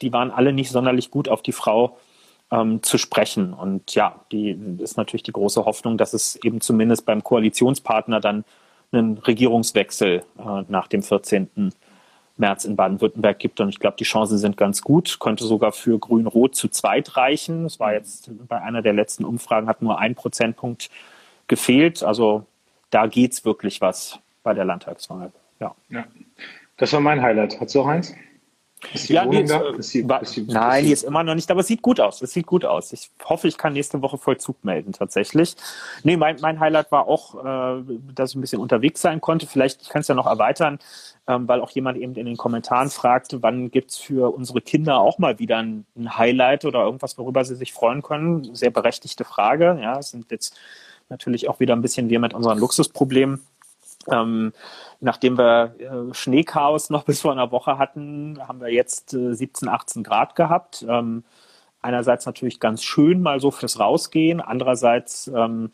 [0.02, 1.98] die waren alle nicht sonderlich gut auf die Frau
[2.52, 3.54] ähm, zu sprechen.
[3.54, 8.44] Und ja, die ist natürlich die große Hoffnung, dass es eben zumindest beim Koalitionspartner dann
[8.92, 11.74] einen Regierungswechsel äh, nach dem 14.
[12.38, 13.60] März in Baden-Württemberg gibt.
[13.60, 15.20] Und ich glaube, die Chancen sind ganz gut.
[15.20, 17.66] Könnte sogar für Grün-Rot zu zweit reichen.
[17.66, 20.90] Es war jetzt bei einer der letzten Umfragen, hat nur ein Prozentpunkt
[21.48, 22.02] gefehlt.
[22.02, 22.46] Also
[22.90, 25.32] da geht's wirklich was bei der Landtagswahl.
[25.60, 25.76] Ja.
[25.90, 26.06] ja.
[26.78, 27.60] Das war mein Highlight.
[27.60, 28.16] Hat du auch eins?
[28.94, 29.70] Ist die ja, Wohnung ist, da?
[29.70, 32.22] Ist die, ist die, nein, die ist immer noch nicht, aber es sieht gut aus.
[32.22, 32.94] Es sieht gut aus.
[32.94, 35.56] Ich hoffe, ich kann nächste Woche Vollzug melden, tatsächlich.
[36.04, 37.84] Nee, mein, mein Highlight war auch, äh,
[38.16, 39.48] dass ich ein bisschen unterwegs sein konnte.
[39.48, 40.80] Vielleicht, ich kann es ja noch erweitern,
[41.28, 45.20] ähm, weil auch jemand eben in den Kommentaren fragte, wann gibt's für unsere Kinder auch
[45.20, 48.56] mal wieder ein, ein Highlight oder irgendwas, worüber sie sich freuen können.
[48.56, 49.78] Sehr berechtigte Frage.
[49.82, 50.58] Ja, es sind jetzt
[51.10, 53.42] natürlich auch wieder ein bisschen wir mit unseren Luxusproblemen.
[54.08, 54.54] Ähm,
[55.00, 59.68] nachdem wir äh, Schneechaos noch bis vor einer Woche hatten, haben wir jetzt äh, 17,
[59.68, 60.86] 18 Grad gehabt.
[60.88, 61.24] Ähm,
[61.82, 65.72] einerseits natürlich ganz schön mal so fürs Rausgehen, andererseits ähm,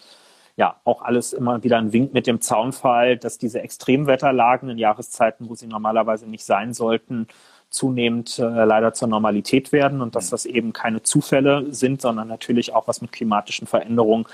[0.55, 5.49] ja auch alles immer wieder ein Wink mit dem Zaunfall, dass diese Extremwetterlagen in Jahreszeiten,
[5.49, 7.27] wo sie normalerweise nicht sein sollten,
[7.69, 10.31] zunehmend äh, leider zur Normalität werden und dass mhm.
[10.31, 14.25] das eben keine Zufälle sind, sondern natürlich auch was mit klimatischen Veränderungen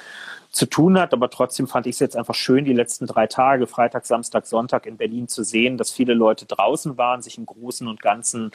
[0.52, 1.14] zu tun hat.
[1.14, 4.86] Aber trotzdem fand ich es jetzt einfach schön, die letzten drei Tage, Freitag, Samstag, Sonntag
[4.86, 8.52] in Berlin zu sehen, dass viele Leute draußen waren, sich im Großen und Ganzen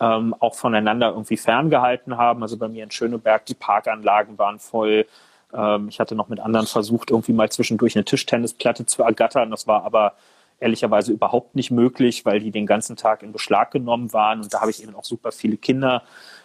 [0.00, 2.42] ähm, auch voneinander irgendwie ferngehalten haben.
[2.42, 5.06] Also bei mir in Schöneberg, die Parkanlagen waren voll.
[5.52, 9.50] Ähm, ich hatte noch mit anderen versucht, irgendwie mal zwischendurch eine Tischtennisplatte zu ergattern.
[9.50, 10.14] Das war aber
[10.60, 14.40] ehrlicherweise überhaupt nicht möglich, weil die den ganzen Tag in Beschlag genommen waren.
[14.40, 16.02] Und da habe ich eben auch super viele Kinder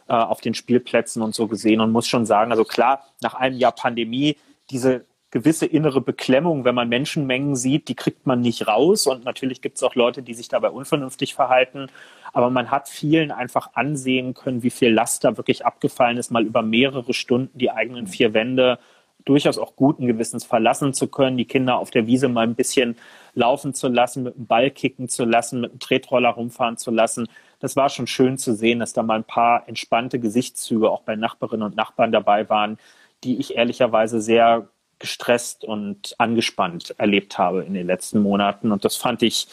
[0.07, 3.57] äh, auf den Spielplätzen und so gesehen und muss schon sagen, also klar, nach einem
[3.57, 4.37] Jahr Pandemie,
[4.73, 9.07] diese gewisse innere Beklemmung, wenn man Menschenmengen sieht, die kriegt man nicht raus.
[9.07, 11.87] Und natürlich gibt es auch Leute, die sich dabei unvernünftig verhalten.
[12.33, 16.45] Aber man hat vielen einfach ansehen können, wie viel Last da wirklich abgefallen ist, mal
[16.45, 18.79] über mehrere Stunden die eigenen vier Wände
[19.25, 22.97] durchaus auch guten Gewissens verlassen zu können, die Kinder auf der Wiese mal ein bisschen
[23.33, 27.27] laufen zu lassen, mit dem Ball kicken zu lassen, mit dem Tretroller rumfahren zu lassen.
[27.59, 31.15] Das war schon schön zu sehen, dass da mal ein paar entspannte Gesichtszüge auch bei
[31.15, 32.77] Nachbarinnen und Nachbarn dabei waren,
[33.23, 34.67] die ich ehrlicherweise sehr
[34.99, 38.71] gestresst und angespannt erlebt habe in den letzten Monaten.
[38.71, 39.47] Und das fand ich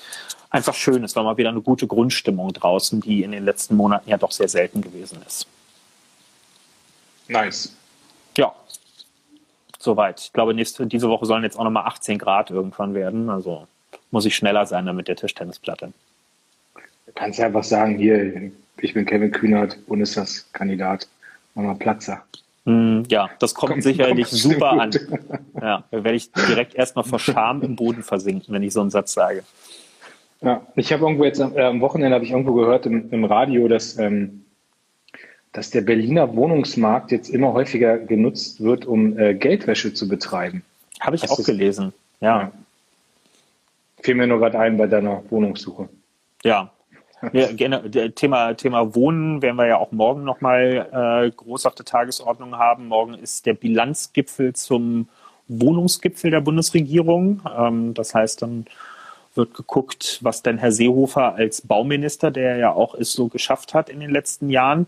[0.50, 1.02] einfach schön.
[1.02, 4.33] Es war mal wieder eine gute Grundstimmung draußen, die in den letzten Monaten ja doch
[4.33, 5.46] sehr selten gewesen ist.
[7.28, 7.74] Nice.
[8.37, 8.54] Ja,
[9.78, 10.20] soweit.
[10.20, 13.30] Ich glaube, nächste, diese Woche sollen jetzt auch nochmal 18 Grad irgendwann werden.
[13.30, 13.66] Also
[14.11, 15.92] muss ich schneller sein dann mit der Tischtennisplatte.
[16.74, 21.09] Du kannst einfach sagen, hier, ich bin Kevin Kühnert, Bundestagskandidat,
[21.54, 22.22] Mama Platzer.
[22.64, 24.90] Mm, ja, das kommt, kommt sicherlich kommt super an.
[25.61, 28.90] Ja, da werde ich direkt erstmal vor Scham im Boden versinken, wenn ich so einen
[28.90, 29.44] Satz sage.
[30.42, 33.68] Ja, ich habe irgendwo jetzt äh, am Wochenende habe ich irgendwo gehört im, im Radio,
[33.68, 34.44] dass, ähm,
[35.53, 40.62] dass der Berliner Wohnungsmarkt jetzt immer häufiger genutzt wird, um äh, Geldwäsche zu betreiben.
[41.01, 42.40] Habe ich Hast auch gelesen, ja.
[42.40, 42.53] ja.
[44.03, 45.88] Fiel mir nur gerade ein bei deiner Wohnungssuche.
[46.42, 46.70] Ja,
[47.33, 50.88] ja, Thema, Thema Wohnen werden wir ja auch morgen nochmal
[51.26, 52.88] äh, groß auf der Tagesordnung haben.
[52.88, 55.09] Morgen ist der Bilanzgipfel zum
[55.48, 57.42] Wohnungsgipfel der Bundesregierung.
[57.56, 58.66] Ähm, das heißt, dann
[59.35, 63.88] wird geguckt, was denn Herr Seehofer als Bauminister, der ja auch ist, so geschafft hat
[63.88, 64.87] in den letzten Jahren.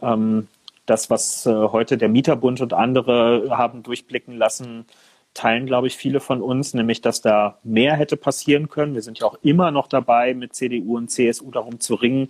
[0.00, 0.48] Ähm,
[0.86, 4.86] das, was äh, heute der Mieterbund und andere haben durchblicken lassen,
[5.34, 8.94] teilen, glaube ich, viele von uns, nämlich dass da mehr hätte passieren können.
[8.94, 12.28] Wir sind ja auch immer noch dabei, mit CDU und CSU darum zu ringen,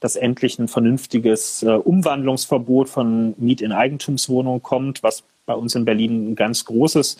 [0.00, 5.84] dass endlich ein vernünftiges äh, Umwandlungsverbot von Miet- in Eigentumswohnungen kommt, was bei uns in
[5.84, 7.18] Berlin ein ganz großes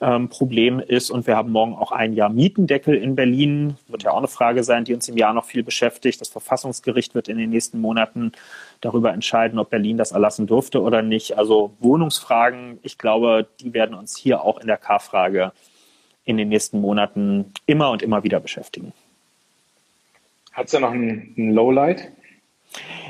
[0.00, 1.10] ähm, Problem ist.
[1.10, 3.76] Und wir haben morgen auch ein Jahr Mietendeckel in Berlin.
[3.88, 6.20] Wird ja auch eine Frage sein, die uns im Jahr noch viel beschäftigt.
[6.20, 8.32] Das Verfassungsgericht wird in den nächsten Monaten
[8.82, 11.38] darüber entscheiden, ob Berlin das erlassen durfte oder nicht.
[11.38, 15.52] Also Wohnungsfragen, ich glaube, die werden uns hier auch in der K-Frage
[16.24, 18.92] in den nächsten Monaten immer und immer wieder beschäftigen.
[20.52, 22.12] Hat es ja noch ein, ein Lowlight?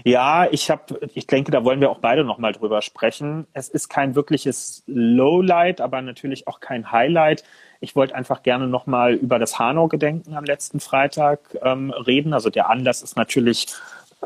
[0.05, 3.47] Ja, ich habe, ich denke, da wollen wir auch beide noch mal drüber sprechen.
[3.53, 7.45] Es ist kein wirkliches Lowlight, aber natürlich auch kein Highlight.
[7.81, 12.35] Ich wollte einfach gerne noch mal über das Hanau-Gedenken am letzten Freitag ähm, reden.
[12.35, 13.67] Also der Anlass ist natürlich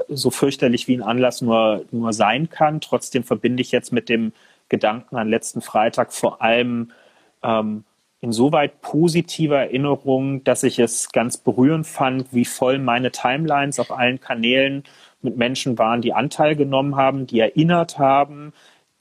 [0.09, 2.81] so fürchterlich wie ein Anlass nur, nur sein kann.
[2.81, 4.33] Trotzdem verbinde ich jetzt mit dem
[4.69, 6.93] Gedanken an letzten Freitag vor allem
[7.43, 7.85] ähm,
[8.21, 14.21] insoweit positive Erinnerungen, dass ich es ganz berührend fand, wie voll meine Timelines auf allen
[14.21, 14.85] Kanälen
[15.23, 18.53] mit Menschen waren, die Anteil genommen haben, die erinnert haben,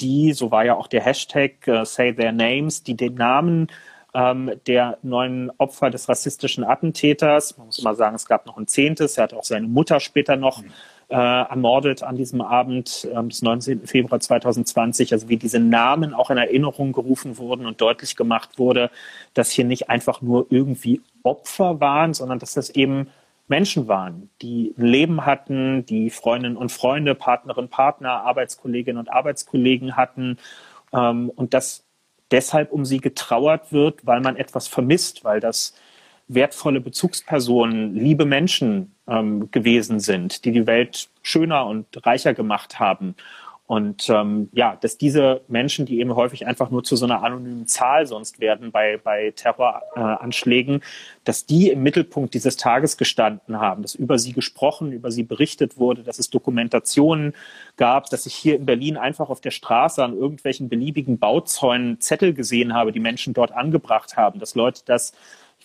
[0.01, 3.67] die, so war ja auch der Hashtag uh, Say Their Names, die den Namen
[4.15, 8.65] ähm, der neuen Opfer des rassistischen Attentäters, man muss mal sagen, es gab noch ein
[8.65, 10.63] zehntes, er hat auch seine Mutter später noch
[11.10, 13.86] äh, ermordet an diesem Abend äh, des 19.
[13.86, 18.89] Februar 2020, also wie diese Namen auch in Erinnerung gerufen wurden und deutlich gemacht wurde,
[19.34, 23.10] dass hier nicht einfach nur irgendwie Opfer waren, sondern dass das eben
[23.49, 29.97] Menschen waren, die ein Leben hatten, die Freundinnen und Freunde, Partnerinnen, Partner, Arbeitskolleginnen und Arbeitskollegen
[29.97, 30.38] hatten
[30.93, 31.85] ähm, und dass
[32.31, 35.73] deshalb um sie getrauert wird, weil man etwas vermisst, weil das
[36.27, 43.15] wertvolle Bezugspersonen, liebe Menschen ähm, gewesen sind, die die Welt schöner und reicher gemacht haben.
[43.67, 47.65] Und ähm, ja, dass diese Menschen, die eben häufig einfach nur zu so einer anonymen
[47.65, 50.82] Zahl sonst werden bei, bei Terroranschlägen,
[51.23, 55.78] dass die im Mittelpunkt dieses Tages gestanden haben, dass über sie gesprochen, über sie berichtet
[55.78, 57.34] wurde, dass es Dokumentationen
[57.75, 62.34] gab, dass ich hier in Berlin einfach auf der Straße an irgendwelchen beliebigen Bauzäunen Zettel
[62.36, 65.13] gesehen habe, die Menschen dort angebracht haben, dass Leute das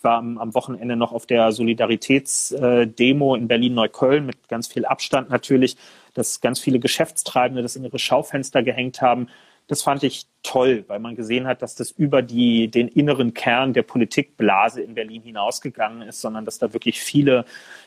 [0.00, 5.76] ich war am, Wochenende noch auf der Solidaritätsdemo in Berlin-Neukölln mit ganz viel Abstand natürlich,
[6.14, 9.28] dass ganz viele Geschäftstreibende das in ihre Schaufenster gehängt haben.
[9.66, 13.72] Das fand ich toll, weil man gesehen hat, dass das über die, den inneren Kern
[13.72, 17.44] der Politikblase in Berlin hinausgegangen ist, sondern dass da wirklich viele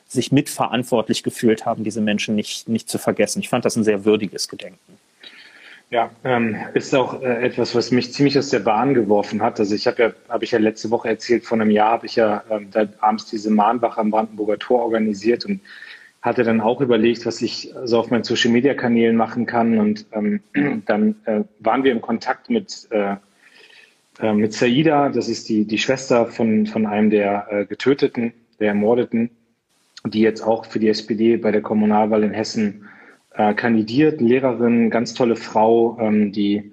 [0.07, 3.39] sich mitverantwortlich gefühlt haben, diese Menschen nicht, nicht zu vergessen.
[3.39, 4.97] Ich fand das ein sehr würdiges Gedenken.
[5.93, 9.59] Ja, ähm, ist auch äh, etwas, was mich ziemlich aus der Bahn geworfen hat.
[9.59, 12.15] Also ich habe ja, habe ich ja letzte Woche erzählt, vor einem Jahr habe ich
[12.15, 15.62] ja ähm, da abends diese Mahnwache am Brandenburger Tor organisiert und
[16.23, 19.77] hatte dann auch überlegt, was ich so auf meinen Social Media Kanälen machen kann.
[19.77, 20.39] Und ähm,
[20.86, 23.17] dann äh, waren wir im Kontakt mit, äh,
[24.19, 28.69] äh, mit Saida, das ist die, die Schwester von, von einem der äh, Getöteten, der
[28.69, 29.31] Ermordeten,
[30.05, 32.88] die jetzt auch für die SPD bei der Kommunalwahl in Hessen
[33.36, 36.71] äh, kandidiert, Lehrerin, ganz tolle Frau, ähm, die,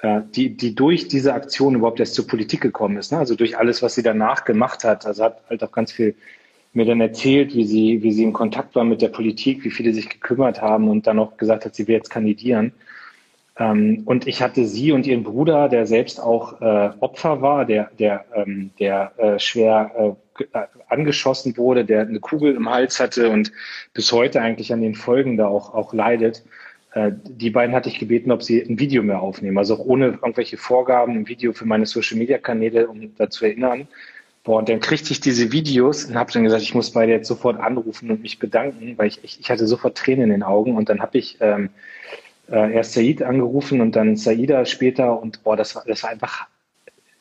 [0.00, 3.12] äh, die, die durch diese Aktion überhaupt erst zur Politik gekommen ist.
[3.12, 3.18] Ne?
[3.18, 5.06] Also durch alles, was sie danach gemacht hat.
[5.06, 6.16] Also hat halt auch ganz viel
[6.72, 9.92] mir dann erzählt, wie sie, wie sie in Kontakt war mit der Politik, wie viele
[9.92, 12.72] sich gekümmert haben und dann auch gesagt hat, sie will jetzt kandidieren.
[13.58, 17.90] Ähm, und ich hatte sie und ihren Bruder, der selbst auch äh, Opfer war, der,
[17.98, 23.52] der, ähm, der äh, schwer äh, angeschossen wurde, der eine Kugel im Hals hatte und
[23.92, 26.42] bis heute eigentlich an den Folgen da auch, auch leidet.
[26.94, 30.06] Äh, die beiden hatte ich gebeten, ob sie ein Video mehr aufnehmen, also auch ohne
[30.06, 33.88] irgendwelche Vorgaben, ein Video für meine Social-Media-Kanäle, um dazu erinnern.
[34.42, 37.28] Boah, und dann kriegte ich diese Videos und habe dann gesagt, ich muss beide jetzt
[37.28, 40.76] sofort anrufen und mich bedanken, weil ich, ich, ich hatte sofort Tränen in den Augen.
[40.76, 41.68] Und dann habe ich ähm,
[42.50, 46.46] äh, erst Said angerufen und dann Saida später und boah, das war, das war einfach,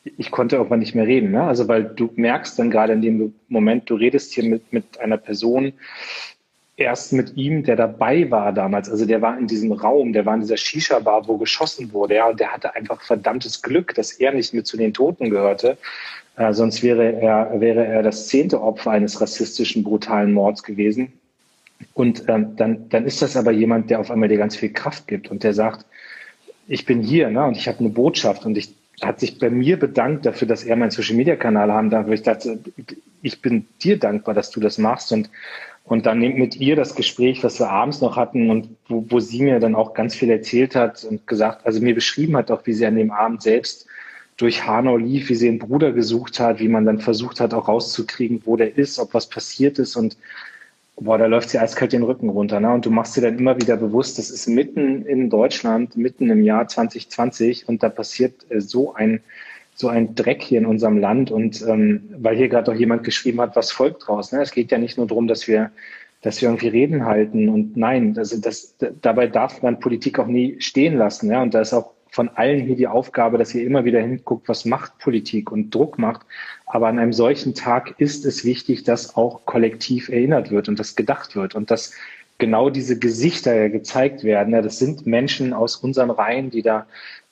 [0.03, 1.31] ich konnte irgendwann nicht mehr reden.
[1.31, 1.43] Ne?
[1.43, 5.17] Also weil du merkst dann gerade in dem Moment, du redest hier mit, mit einer
[5.17, 5.73] Person,
[6.77, 10.35] erst mit ihm, der dabei war damals, also der war in diesem Raum, der war
[10.35, 14.31] in dieser Shisha-Bar, wo geschossen wurde, ja, und der hatte einfach verdammtes Glück, dass er
[14.31, 15.77] nicht mit zu den Toten gehörte.
[16.39, 21.11] Äh, sonst wäre er, wäre er das zehnte Opfer eines rassistischen, brutalen Mords gewesen.
[21.93, 25.05] Und ähm, dann, dann ist das aber jemand, der auf einmal dir ganz viel Kraft
[25.07, 25.85] gibt und der sagt,
[26.67, 29.77] ich bin hier ne, und ich habe eine Botschaft und ich hat sich bei mir
[29.77, 32.07] bedankt dafür, dass er meinen Social Media Kanal haben darf.
[32.09, 32.59] Ich dachte,
[33.21, 35.29] ich bin dir dankbar, dass du das machst und
[35.85, 39.41] und dann mit ihr das Gespräch, was wir abends noch hatten und wo, wo sie
[39.41, 42.73] mir dann auch ganz viel erzählt hat und gesagt, also mir beschrieben hat auch, wie
[42.73, 43.88] sie an dem Abend selbst
[44.39, 47.67] durch Hanau lief, wie sie einen Bruder gesucht hat, wie man dann versucht hat, auch
[47.67, 50.17] rauszukriegen, wo der ist, ob was passiert ist und
[50.95, 52.61] boah, da läuft sie eiskalt den Rücken runter.
[52.61, 52.71] Ne?
[52.71, 56.41] Und du machst dir dann immer wieder bewusst, das ist mitten in Deutschland, mitten im
[56.43, 59.21] Jahr 2020 und da passiert äh, so ein
[59.75, 63.39] so ein Dreck hier in unserem Land und ähm, weil hier gerade auch jemand geschrieben
[63.39, 64.33] hat, was folgt draus.
[64.33, 64.41] Ne?
[64.41, 65.71] Es geht ja nicht nur darum, dass wir
[66.21, 70.59] dass wir irgendwie Reden halten und nein, das, das, dabei darf man Politik auch nie
[70.59, 71.31] stehen lassen.
[71.31, 71.41] Ja?
[71.41, 74.65] Und da ist auch von allen hier die Aufgabe, dass ihr immer wieder hinguckt, was
[74.65, 76.25] macht Politik und Druck macht.
[76.65, 80.95] Aber an einem solchen Tag ist es wichtig, dass auch kollektiv erinnert wird und das
[80.95, 81.93] gedacht wird und dass
[82.39, 84.53] genau diese Gesichter ja gezeigt werden.
[84.53, 86.87] Ja, das sind Menschen aus unseren Reihen, die da,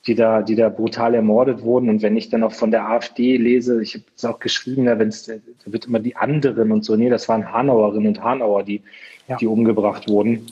[0.06, 1.88] die da, die da brutal ermordet wurden.
[1.88, 4.98] Und wenn ich dann auch von der AfD lese, ich habe es auch geschrieben, ja,
[4.98, 5.34] wenn es, da
[5.66, 6.94] wird immer die anderen und so.
[6.94, 8.82] Nee, das waren Hanauerinnen und Hanauer, die,
[9.26, 9.36] ja.
[9.36, 10.46] die umgebracht wurden.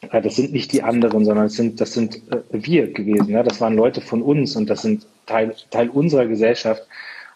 [0.00, 3.28] Das sind nicht die anderen, sondern das sind, das sind äh, wir gewesen.
[3.28, 3.42] Ja?
[3.42, 6.86] Das waren Leute von uns und das sind Teil, Teil unserer Gesellschaft.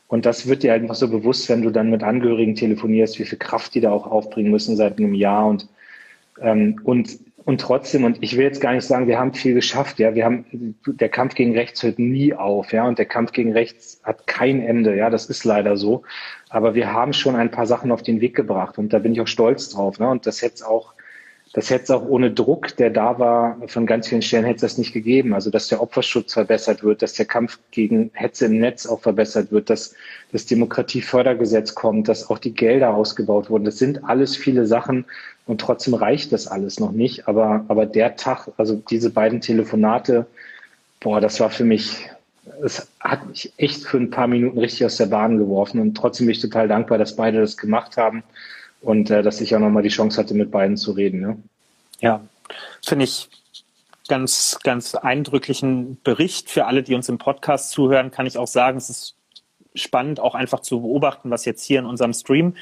[0.08, 3.38] Und das wird dir einfach so bewusst, wenn du dann mit Angehörigen telefonierst, wie viel
[3.38, 5.68] Kraft die da auch aufbringen müssen seit einem Jahr und,
[6.40, 9.98] ähm, und, und trotzdem, und ich will jetzt gar nicht sagen, wir haben viel geschafft,
[9.98, 13.52] ja, wir haben, der Kampf gegen rechts hört nie auf, ja, und der Kampf gegen
[13.52, 16.02] rechts hat kein Ende, ja, das ist leider so.
[16.48, 19.20] Aber wir haben schon ein paar Sachen auf den Weg gebracht und da bin ich
[19.20, 20.94] auch stolz drauf, ne, und das hätte auch,
[21.54, 24.72] das hätte es auch ohne Druck, der da war, von ganz vielen Stellen hätte es
[24.72, 25.34] das nicht gegeben.
[25.34, 29.52] Also, dass der Opferschutz verbessert wird, dass der Kampf gegen Hetze im Netz auch verbessert
[29.52, 29.94] wird, dass
[30.32, 33.64] das Demokratiefördergesetz kommt, dass auch die Gelder ausgebaut wurden.
[33.64, 35.04] Das sind alles viele Sachen
[35.46, 37.28] und trotzdem reicht das alles noch nicht.
[37.28, 40.26] Aber, aber der Tag, also diese beiden Telefonate,
[40.98, 42.10] boah, das war für mich,
[42.64, 46.26] es hat mich echt für ein paar Minuten richtig aus der Bahn geworfen und trotzdem
[46.26, 48.24] bin ich total dankbar, dass beide das gemacht haben
[48.84, 51.20] und äh, dass ich auch nochmal die Chance hatte, mit beiden zu reden.
[51.20, 51.42] Ne?
[52.00, 52.20] Ja,
[52.84, 53.28] finde ich
[54.08, 56.50] ganz, ganz eindrücklichen Bericht.
[56.50, 59.16] Für alle, die uns im Podcast zuhören, kann ich auch sagen, es ist
[59.74, 62.54] spannend, auch einfach zu beobachten, was jetzt hier in unserem Stream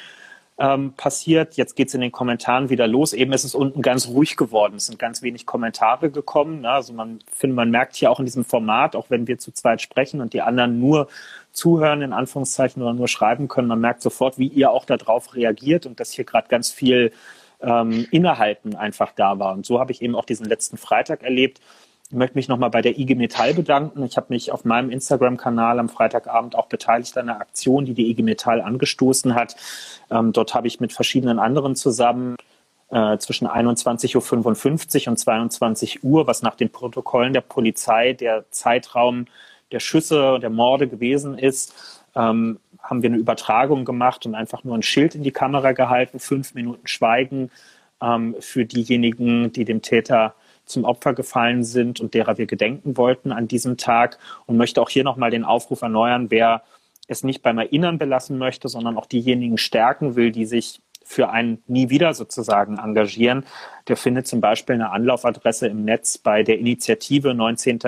[0.59, 1.55] ähm, passiert.
[1.57, 3.13] Jetzt geht es in den Kommentaren wieder los.
[3.13, 4.77] Eben ist es unten ganz ruhig geworden.
[4.77, 6.61] Es sind ganz wenig Kommentare gekommen.
[6.61, 6.71] Ne?
[6.71, 9.81] Also man finde, man merkt hier auch in diesem Format, auch wenn wir zu zweit
[9.81, 11.09] sprechen und die anderen nur
[11.53, 15.87] zuhören, in Anführungszeichen, oder nur schreiben können, man merkt sofort, wie ihr auch darauf reagiert
[15.87, 17.13] und dass hier gerade ganz viel
[17.61, 19.55] ähm, Innehalten einfach da war.
[19.55, 21.61] Und so habe ich eben auch diesen letzten Freitag erlebt.
[22.13, 24.05] Ich möchte mich nochmal bei der IG Metall bedanken.
[24.05, 28.11] Ich habe mich auf meinem Instagram-Kanal am Freitagabend auch beteiligt an einer Aktion, die die
[28.11, 29.57] IG Metall angestoßen hat.
[30.11, 32.37] Ähm, dort habe ich mit verschiedenen anderen zusammen
[32.91, 39.25] äh, zwischen 21.55 Uhr und 22 Uhr, was nach den Protokollen der Polizei der Zeitraum
[39.71, 41.75] der Schüsse, der Morde gewesen ist,
[42.15, 46.19] ähm, haben wir eine Übertragung gemacht und einfach nur ein Schild in die Kamera gehalten,
[46.19, 47.51] fünf Minuten Schweigen
[48.03, 53.33] ähm, für diejenigen, die dem Täter zum Opfer gefallen sind und derer wir gedenken wollten
[53.33, 56.63] an diesem Tag und möchte auch hier nochmal den Aufruf erneuern, wer
[57.09, 61.63] es nicht beim Erinnern belassen möchte, sondern auch diejenigen stärken will, die sich für ein
[61.67, 63.45] Nie wieder sozusagen engagieren,
[63.89, 67.81] der findet zum Beispiel eine Anlaufadresse im Netz bei der Initiative 19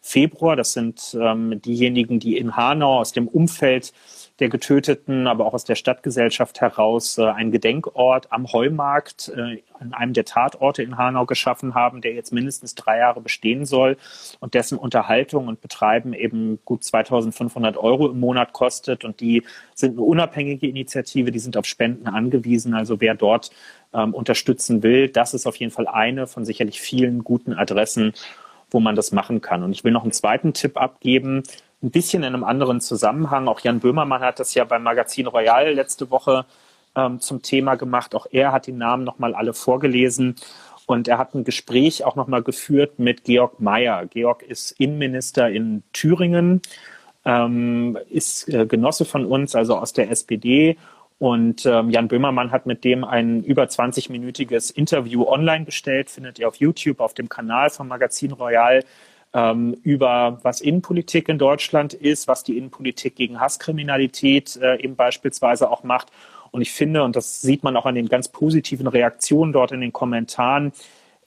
[0.00, 0.56] Februar.
[0.56, 3.92] Das sind ähm, diejenigen, die in Hanau aus dem Umfeld
[4.40, 9.92] der Getöteten, aber auch aus der Stadtgesellschaft heraus äh, einen Gedenkort am Heumarkt äh, an
[9.92, 13.96] einem der Tatorte in Hanau geschaffen haben, der jetzt mindestens drei Jahre bestehen soll
[14.40, 19.04] und dessen Unterhaltung und Betreiben eben gut 2500 Euro im Monat kostet.
[19.04, 19.42] Und die
[19.74, 22.74] sind eine unabhängige Initiative, die sind auf Spenden angewiesen.
[22.74, 23.50] Also wer dort
[23.92, 28.14] ähm, unterstützen will, das ist auf jeden Fall eine von sicherlich vielen guten Adressen,
[28.70, 29.62] wo man das machen kann.
[29.62, 31.42] Und ich will noch einen zweiten Tipp abgeben
[31.82, 33.48] ein bisschen in einem anderen Zusammenhang.
[33.48, 36.44] Auch Jan Böhmermann hat das ja beim Magazin Royal letzte Woche
[36.94, 38.14] ähm, zum Thema gemacht.
[38.14, 40.36] Auch er hat die Namen nochmal alle vorgelesen.
[40.86, 44.06] Und er hat ein Gespräch auch nochmal geführt mit Georg Mayer.
[44.06, 46.62] Georg ist Innenminister in Thüringen,
[47.24, 50.76] ähm, ist äh, Genosse von uns, also aus der SPD.
[51.20, 56.48] Und ähm, Jan Böhmermann hat mit dem ein über 20-minütiges Interview online gestellt, findet ihr
[56.48, 58.82] auf YouTube, auf dem Kanal vom Magazin Royal
[59.32, 65.70] ähm, über was Innenpolitik in Deutschland ist, was die Innenpolitik gegen Hasskriminalität äh, eben beispielsweise
[65.70, 66.08] auch macht.
[66.50, 69.80] Und ich finde, und das sieht man auch an den ganz positiven Reaktionen dort in
[69.80, 70.72] den Kommentaren,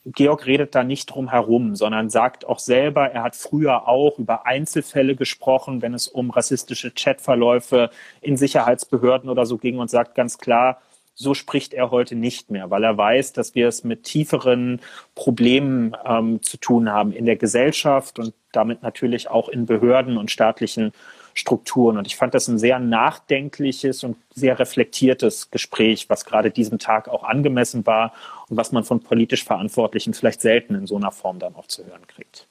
[0.06, 4.46] Georg redet da nicht drum herum, sondern sagt auch selber, er hat früher auch über
[4.46, 7.88] Einzelfälle gesprochen, wenn es um rassistische Chatverläufe
[8.20, 10.82] in Sicherheitsbehörden oder so ging und sagt ganz klar,
[11.14, 14.80] so spricht er heute nicht mehr, weil er weiß, dass wir es mit tieferen
[15.14, 20.30] Problemen ähm, zu tun haben in der Gesellschaft und damit natürlich auch in Behörden und
[20.30, 20.92] staatlichen
[21.32, 21.98] Strukturen.
[21.98, 27.08] Und ich fand das ein sehr nachdenkliches und sehr reflektiertes Gespräch, was gerade diesem Tag
[27.08, 28.12] auch angemessen war
[28.48, 31.84] und was man von politisch Verantwortlichen vielleicht selten in so einer Form dann auch zu
[31.84, 32.46] hören kriegt.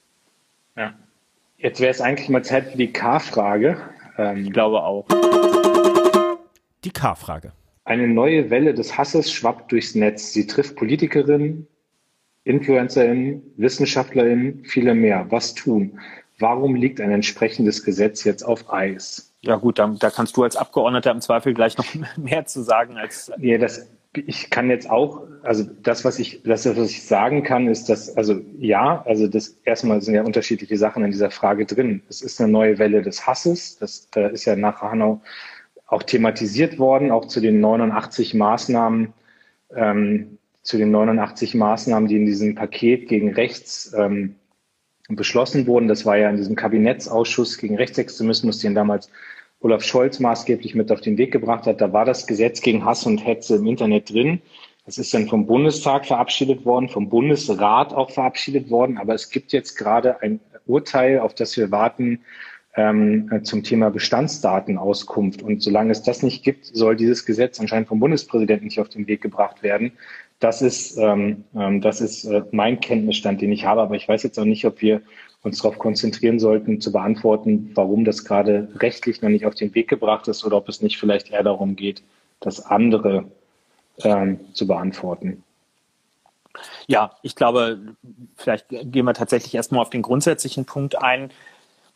[0.76, 0.94] Ja.
[1.56, 3.78] Jetzt wäre es eigentlich mal Zeit für die K-Frage.
[4.18, 5.06] Ähm, ich glaube auch.
[6.84, 7.52] Die K-Frage.
[7.84, 10.32] Eine neue Welle des Hasses schwappt durchs Netz.
[10.32, 11.66] Sie trifft Politikerinnen,
[12.44, 15.26] Influencerinnen, Wissenschaftlerinnen, viele mehr.
[15.30, 15.98] Was tun?
[16.38, 19.32] Warum liegt ein entsprechendes Gesetz jetzt auf Eis?
[19.42, 22.96] Ja gut, da, da kannst du als Abgeordneter im Zweifel gleich noch mehr zu sagen
[22.96, 23.30] als.
[23.38, 27.68] Ja, das, ich kann jetzt auch, also das, was ich, das, was ich sagen kann,
[27.68, 32.02] ist, dass, also ja, also das erstmal sind ja unterschiedliche Sachen in dieser Frage drin.
[32.08, 33.76] Es ist eine neue Welle des Hasses.
[33.78, 35.20] Das äh, ist ja nach Hanau
[35.94, 39.12] auch thematisiert worden, auch zu den 89 Maßnahmen,
[39.74, 44.34] ähm, zu den 89 Maßnahmen, die in diesem Paket gegen rechts ähm,
[45.08, 45.88] beschlossen wurden.
[45.88, 49.10] Das war ja in diesem Kabinettsausschuss gegen Rechtsextremismus, den damals
[49.60, 51.80] Olaf Scholz maßgeblich mit auf den Weg gebracht hat.
[51.80, 54.42] Da war das Gesetz gegen Hass und Hetze im Internet drin.
[54.86, 58.98] Das ist dann vom Bundestag verabschiedet worden, vom Bundesrat auch verabschiedet worden.
[58.98, 62.20] Aber es gibt jetzt gerade ein Urteil, auf das wir warten,
[62.76, 65.42] ähm, zum Thema Bestandsdatenauskunft.
[65.42, 69.06] Und solange es das nicht gibt, soll dieses Gesetz anscheinend vom Bundespräsidenten nicht auf den
[69.06, 69.92] Weg gebracht werden.
[70.40, 73.80] Das ist, ähm, ähm, das ist äh, mein Kenntnisstand, den ich habe.
[73.80, 75.02] Aber ich weiß jetzt auch nicht, ob wir
[75.42, 79.88] uns darauf konzentrieren sollten, zu beantworten, warum das gerade rechtlich noch nicht auf den Weg
[79.88, 82.02] gebracht ist oder ob es nicht vielleicht eher darum geht,
[82.40, 83.26] das andere
[84.02, 85.44] ähm, zu beantworten.
[86.86, 87.78] Ja, ich glaube,
[88.36, 91.30] vielleicht gehen wir tatsächlich erstmal auf den grundsätzlichen Punkt ein.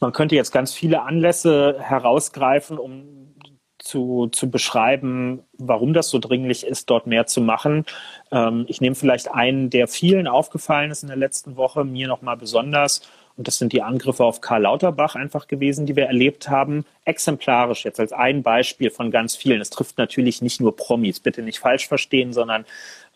[0.01, 3.35] Man könnte jetzt ganz viele Anlässe herausgreifen, um
[3.79, 7.85] zu, zu beschreiben, warum das so dringlich ist, dort mehr zu machen.
[8.31, 12.37] Ähm, ich nehme vielleicht einen, der vielen aufgefallen ist in der letzten Woche, mir nochmal
[12.37, 13.03] besonders.
[13.39, 16.85] Und das sind die Angriffe auf Karl Lauterbach einfach gewesen, die wir erlebt haben.
[17.05, 19.61] Exemplarisch jetzt als ein Beispiel von ganz vielen.
[19.61, 22.67] Es trifft natürlich nicht nur Promis, bitte nicht falsch verstehen, sondern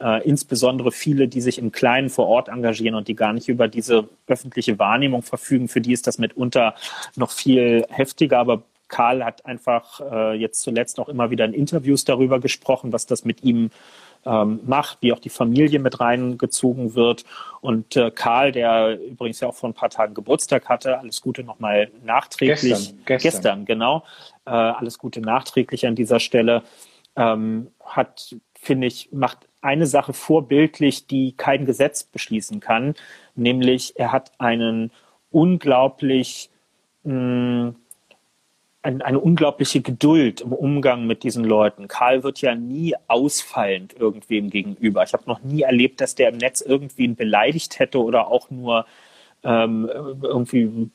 [0.01, 3.67] äh, insbesondere viele, die sich im Kleinen vor Ort engagieren und die gar nicht über
[3.67, 5.67] diese öffentliche Wahrnehmung verfügen.
[5.67, 6.77] Für die ist das mitunter
[7.17, 8.39] noch viel heftiger.
[8.39, 13.07] Aber Karl hat einfach äh, jetzt zuletzt auch immer wieder in Interviews darüber gesprochen, was
[13.07, 13.71] das mit ihm
[14.25, 17.25] ähm, macht, wie auch die Familie mit reingezogen wird.
[17.61, 21.45] Und äh, Karl, der übrigens ja auch vor ein paar Tagen Geburtstag hatte, alles Gute
[21.45, 22.73] nochmal nachträglich.
[22.73, 23.33] Gestern, gestern.
[23.33, 24.05] gestern genau.
[24.45, 26.63] Äh, alles Gute nachträglich an dieser Stelle.
[27.15, 32.95] Ähm, hat, finde ich, macht eine Sache vorbildlich, die kein Gesetz beschließen kann,
[33.35, 34.91] nämlich er hat einen
[35.31, 36.51] unglaublich
[37.05, 37.75] mh,
[38.83, 41.89] ein, eine unglaubliche Geduld im Umgang mit diesen Leuten.
[41.89, 45.05] Karl wird ja nie ausfallend irgendwem gegenüber.
[45.05, 48.87] Ich habe noch nie erlebt, dass der im Netz irgendwen beleidigt hätte oder auch nur
[49.45, 49.89] ähm,
[50.23, 50.91] irgendwie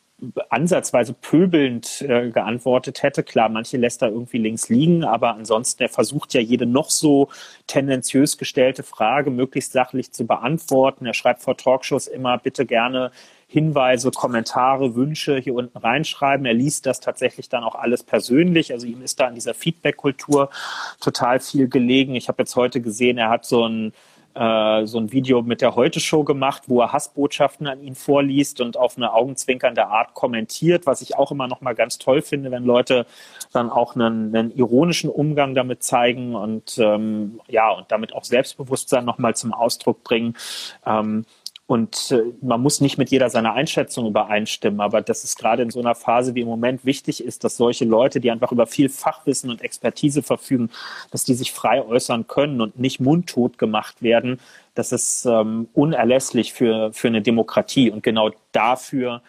[0.50, 3.22] ansatzweise pöbelnd äh, geantwortet hätte.
[3.22, 7.30] Klar, manche lässt er irgendwie links liegen, aber ansonsten, er versucht ja jede noch so
[7.68, 11.06] tendenziös gestellte Frage möglichst sachlich zu beantworten.
[11.06, 13.12] Er schreibt vor Talkshows immer, bitte gerne
[13.50, 16.46] Hinweise, Kommentare, Wünsche hier unten reinschreiben.
[16.46, 18.74] Er liest das tatsächlich dann auch alles persönlich.
[18.74, 20.50] Also ihm ist da an dieser Feedback-Kultur
[21.00, 22.16] total viel gelegen.
[22.16, 23.94] Ich habe jetzt heute gesehen, er hat so ein
[24.34, 28.78] äh, so ein Video mit der Heute-Show gemacht, wo er Hassbotschaften an ihn vorliest und
[28.78, 32.64] auf eine augenzwinkernde Art kommentiert, was ich auch immer noch mal ganz toll finde, wenn
[32.64, 33.06] Leute
[33.54, 39.06] dann auch einen, einen ironischen Umgang damit zeigen und ähm, ja und damit auch Selbstbewusstsein
[39.06, 40.36] noch mal zum Ausdruck bringen.
[40.86, 41.26] Ähm,
[41.68, 45.70] und äh, man muss nicht mit jeder seiner Einschätzung übereinstimmen, aber dass es gerade in
[45.70, 48.88] so einer Phase wie im Moment wichtig ist, dass solche Leute, die einfach über viel
[48.88, 50.70] Fachwissen und Expertise verfügen,
[51.12, 54.40] dass die sich frei äußern können und nicht mundtot gemacht werden,
[54.76, 57.92] das ist ähm, unerlässlich für, für eine Demokratie.
[57.92, 59.22] Und genau dafür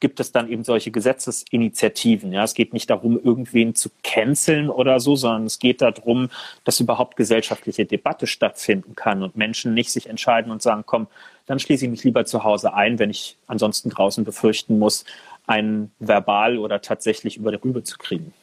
[0.00, 2.32] gibt es dann eben solche Gesetzesinitiativen.
[2.32, 6.28] Ja, es geht nicht darum, irgendwen zu canceln oder so, sondern es geht darum,
[6.64, 11.06] dass überhaupt gesellschaftliche Debatte stattfinden kann und Menschen nicht sich entscheiden und sagen, komm,
[11.46, 15.04] dann schließe ich mich lieber zu Hause ein, wenn ich ansonsten draußen befürchten muss,
[15.46, 18.34] einen verbal oder tatsächlich über der Rübe zu kriegen.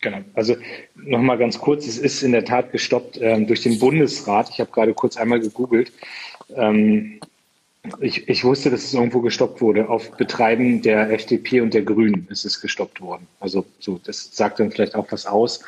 [0.00, 0.18] Genau.
[0.34, 0.56] Also
[0.94, 4.50] nochmal ganz kurz, es ist in der Tat gestoppt ähm, durch den Bundesrat.
[4.50, 5.92] Ich habe gerade kurz einmal gegoogelt.
[6.54, 7.20] Ähm,
[8.00, 9.88] ich, ich wusste, dass es irgendwo gestoppt wurde.
[9.88, 13.26] Auf Betreiben der FDP und der Grünen ist es gestoppt worden.
[13.40, 15.60] Also so, das sagt dann vielleicht auch was aus.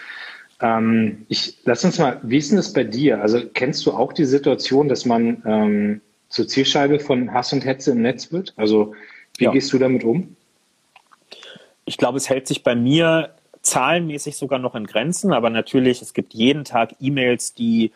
[0.60, 3.20] Ähm, ich lass uns mal, wie ist denn das bei dir?
[3.20, 7.92] Also kennst du auch die Situation, dass man ähm, zur Zielscheibe von Hass und Hetze
[7.92, 8.54] im Netz wird?
[8.56, 8.94] Also
[9.36, 9.50] wie ja.
[9.50, 10.36] gehst du damit um?
[11.84, 16.14] Ich glaube, es hält sich bei mir zahlenmäßig sogar noch in Grenzen, aber natürlich, es
[16.14, 17.92] gibt jeden Tag E-Mails, die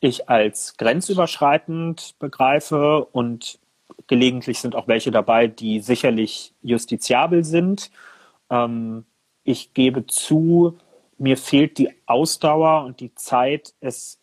[0.00, 3.58] ich als grenzüberschreitend begreife und
[4.06, 7.90] gelegentlich sind auch welche dabei, die sicherlich justiziabel sind.
[8.50, 9.04] Ähm,
[9.44, 10.78] ich gebe zu,
[11.18, 14.20] mir fehlt die Ausdauer und die Zeit, es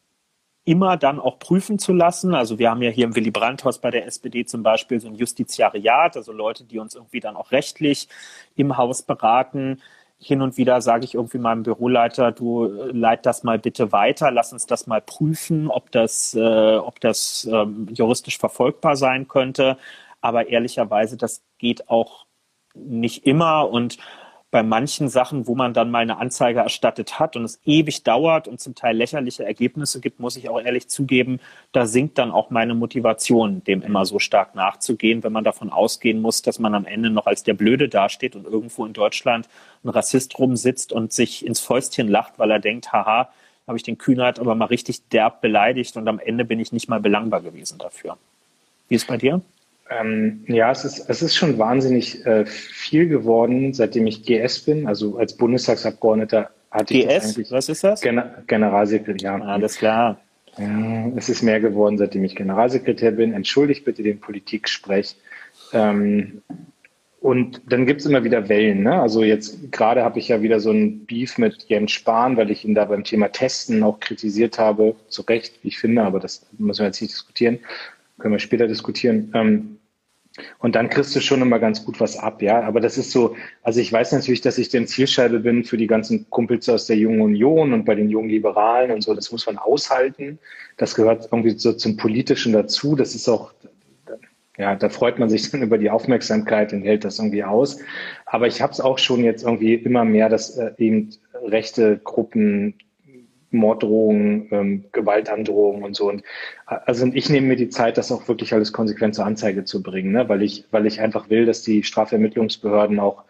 [0.66, 2.34] immer dann auch prüfen zu lassen.
[2.34, 5.16] Also wir haben ja hier im Willy Brandt-Haus bei der SPD zum Beispiel so ein
[5.16, 8.08] Justiziariat, also Leute, die uns irgendwie dann auch rechtlich
[8.56, 9.82] im Haus beraten
[10.24, 14.32] hin und wieder sage ich irgendwie meinem Büroleiter, du äh, leit das mal bitte weiter,
[14.32, 19.78] lass uns das mal prüfen, ob das, äh, ob das ähm, juristisch verfolgbar sein könnte.
[20.22, 22.26] Aber ehrlicherweise, das geht auch
[22.74, 23.98] nicht immer und
[24.54, 28.48] bei manchen Sachen, wo man dann mal eine Anzeige erstattet hat und es ewig dauert
[28.48, 31.40] und zum Teil lächerliche Ergebnisse gibt, muss ich auch ehrlich zugeben,
[31.72, 36.22] da sinkt dann auch meine Motivation, dem immer so stark nachzugehen, wenn man davon ausgehen
[36.22, 39.50] muss, dass man am Ende noch als der Blöde dasteht und irgendwo in Deutschland
[39.84, 43.30] ein Rassist rumsitzt und sich ins Fäustchen lacht, weil er denkt, haha,
[43.66, 46.88] habe ich den Kühnheit aber mal richtig derb beleidigt und am Ende bin ich nicht
[46.88, 48.18] mal belangbar gewesen dafür.
[48.88, 49.42] Wie ist es bei dir?
[49.90, 54.88] Ähm, ja, es ist, es ist schon wahnsinnig äh, viel geworden, seitdem ich GS bin.
[54.88, 57.52] Also als Bundestagsabgeordneter hatte GS, ich eigentlich.
[57.52, 58.02] Was ist das?
[58.02, 59.38] Gen Generalsekretär.
[59.38, 59.46] Ja.
[59.46, 60.20] Alles klar.
[60.58, 63.34] Ja, es ist mehr geworden, seitdem ich Generalsekretär bin.
[63.34, 65.16] Entschuldigt bitte den Politiksprech.
[65.74, 66.42] Ähm,
[67.20, 68.84] und dann gibt's immer wieder Wellen.
[68.84, 69.02] Ne?
[69.02, 72.66] Also jetzt gerade habe ich ja wieder so ein Beef mit Jens Spahn, weil ich
[72.66, 74.96] ihn da beim Thema Testen auch kritisiert habe.
[75.08, 77.60] Zu Recht, wie ich finde, aber das müssen wir jetzt nicht diskutieren
[78.24, 79.32] können wir später diskutieren.
[79.36, 79.80] Ähm,
[80.60, 82.62] und dann kriegst du schon immer ganz gut was ab, ja.
[82.62, 85.88] Aber das ist so, also ich weiß natürlich, dass ich den Zielscheibe bin für die
[85.88, 89.14] ganzen Kumpels aus der Jungen Union und bei den jungen Liberalen und so.
[89.14, 90.40] Das muss man aushalten.
[90.78, 92.96] Das gehört irgendwie so zum Politischen dazu.
[92.96, 93.54] Das ist auch,
[94.58, 97.80] ja, da freut man sich dann über die Aufmerksamkeit und hält das irgendwie aus.
[98.26, 101.10] Aber ich habe es auch schon jetzt irgendwie immer mehr, dass äh, eben
[101.44, 102.76] rechte Gruppen
[103.54, 106.10] Morddrohungen, ähm, Gewaltandrohungen und so.
[106.10, 106.24] Und
[106.66, 110.12] also ich nehme mir die Zeit, das auch wirklich alles konsequent zur Anzeige zu bringen,
[110.12, 110.28] ne?
[110.30, 113.24] weil ich, weil ich einfach will, dass die Strafvermittlungsbehörden auch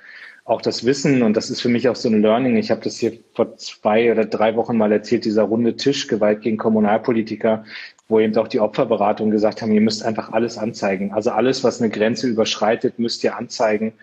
[0.45, 2.57] auch das Wissen und das ist für mich auch so ein Learning.
[2.57, 6.41] Ich habe das hier vor zwei oder drei Wochen mal erzählt, dieser runde Tisch Gewalt
[6.41, 7.63] gegen Kommunalpolitiker,
[8.09, 11.13] wo eben auch die Opferberatung gesagt haben, ihr müsst einfach alles anzeigen.
[11.13, 13.93] Also alles, was eine Grenze überschreitet, müsst ihr anzeigen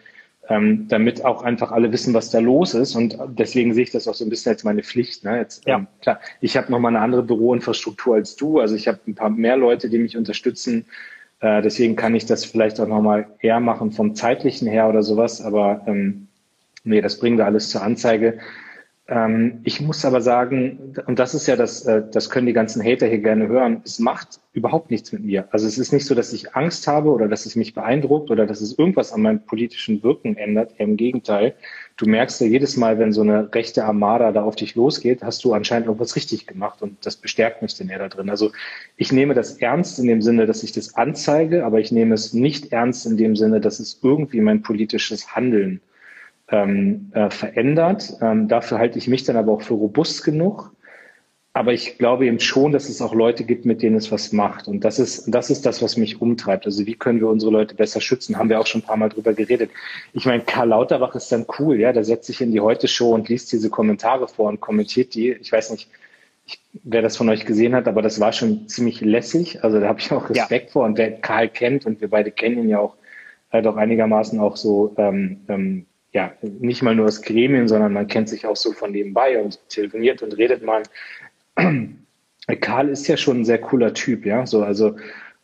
[0.50, 2.96] ähm, damit auch einfach alle wissen, was da los ist.
[2.96, 5.24] Und deswegen sehe ich das auch so ein bisschen als meine Pflicht.
[5.24, 5.38] Ne?
[5.38, 5.78] Jetzt, ja.
[5.78, 8.58] ähm, klar, ich habe nochmal eine andere Büroinfrastruktur als du.
[8.58, 10.86] Also ich habe ein paar mehr Leute, die mich unterstützen.
[11.38, 15.40] Äh, deswegen kann ich das vielleicht auch nochmal eher machen vom zeitlichen her oder sowas.
[15.40, 16.26] Aber ähm,
[16.82, 18.40] nee, das bringen wir alles zur Anzeige.
[19.10, 22.80] Ähm, ich muss aber sagen, und das ist ja das, äh, das können die ganzen
[22.80, 25.48] Hater hier gerne hören, es macht überhaupt nichts mit mir.
[25.50, 28.46] Also es ist nicht so, dass ich Angst habe oder dass es mich beeindruckt oder
[28.46, 30.74] dass es irgendwas an meinem politischen Wirken ändert.
[30.78, 31.54] Im Gegenteil.
[31.96, 35.42] Du merkst ja jedes Mal, wenn so eine rechte Armada da auf dich losgeht, hast
[35.44, 38.30] du anscheinend irgendwas richtig gemacht und das bestärkt mich denn eher da drin.
[38.30, 38.52] Also
[38.96, 42.32] ich nehme das ernst in dem Sinne, dass ich das anzeige, aber ich nehme es
[42.32, 45.80] nicht ernst in dem Sinne, dass es irgendwie mein politisches Handeln
[46.50, 48.14] ähm, äh, verändert.
[48.20, 50.72] Ähm, dafür halte ich mich dann aber auch für robust genug.
[51.52, 54.68] Aber ich glaube eben schon, dass es auch Leute gibt, mit denen es was macht.
[54.68, 56.64] Und das ist, das ist das, was mich umtreibt.
[56.64, 58.38] Also wie können wir unsere Leute besser schützen?
[58.38, 59.70] Haben wir auch schon ein paar Mal drüber geredet.
[60.12, 61.92] Ich meine, Karl Lauterbach ist dann cool, ja.
[61.92, 65.32] Der setzt sich in die Heute-Show und liest diese Kommentare vor und kommentiert die.
[65.32, 65.90] Ich weiß nicht,
[66.46, 69.64] ich, wer das von euch gesehen hat, aber das war schon ziemlich lässig.
[69.64, 70.72] Also da habe ich auch Respekt ja.
[70.72, 70.84] vor.
[70.84, 72.94] Und wer Karl kennt, und wir beide kennen ihn ja auch
[73.50, 78.08] äh, doch einigermaßen auch so, ähm, ähm, ja, nicht mal nur das Gremien, sondern man
[78.08, 80.82] kennt sich auch so von nebenbei und telefoniert und redet mal.
[82.60, 84.44] Karl ist ja schon ein sehr cooler Typ, ja.
[84.46, 84.96] So, also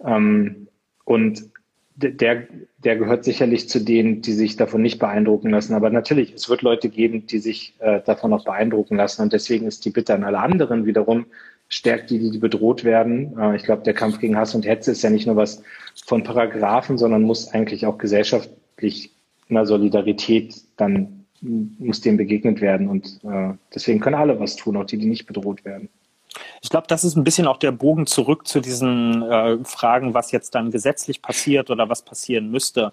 [0.05, 0.67] ähm,
[1.05, 1.51] und
[1.97, 2.47] der,
[2.79, 5.75] der gehört sicherlich zu denen, die sich davon nicht beeindrucken lassen.
[5.75, 9.23] Aber natürlich, es wird Leute geben, die sich äh, davon auch beeindrucken lassen.
[9.23, 11.27] Und deswegen ist die Bitte an alle anderen wiederum,
[11.69, 13.39] stärkt die, die bedroht werden.
[13.39, 15.63] Äh, ich glaube, der Kampf gegen Hass und Hetze ist ja nicht nur was
[16.05, 19.16] von Paragraphen, sondern muss eigentlich auch gesellschaftlich
[19.49, 22.89] einer Solidarität dann muss dem begegnet werden.
[22.89, 25.89] Und äh, deswegen können alle was tun, auch die, die nicht bedroht werden.
[26.63, 30.33] Ich glaube, das ist ein bisschen auch der Bogen zurück zu diesen äh, Fragen, was
[30.33, 32.93] jetzt dann gesetzlich passiert oder was passieren müsste.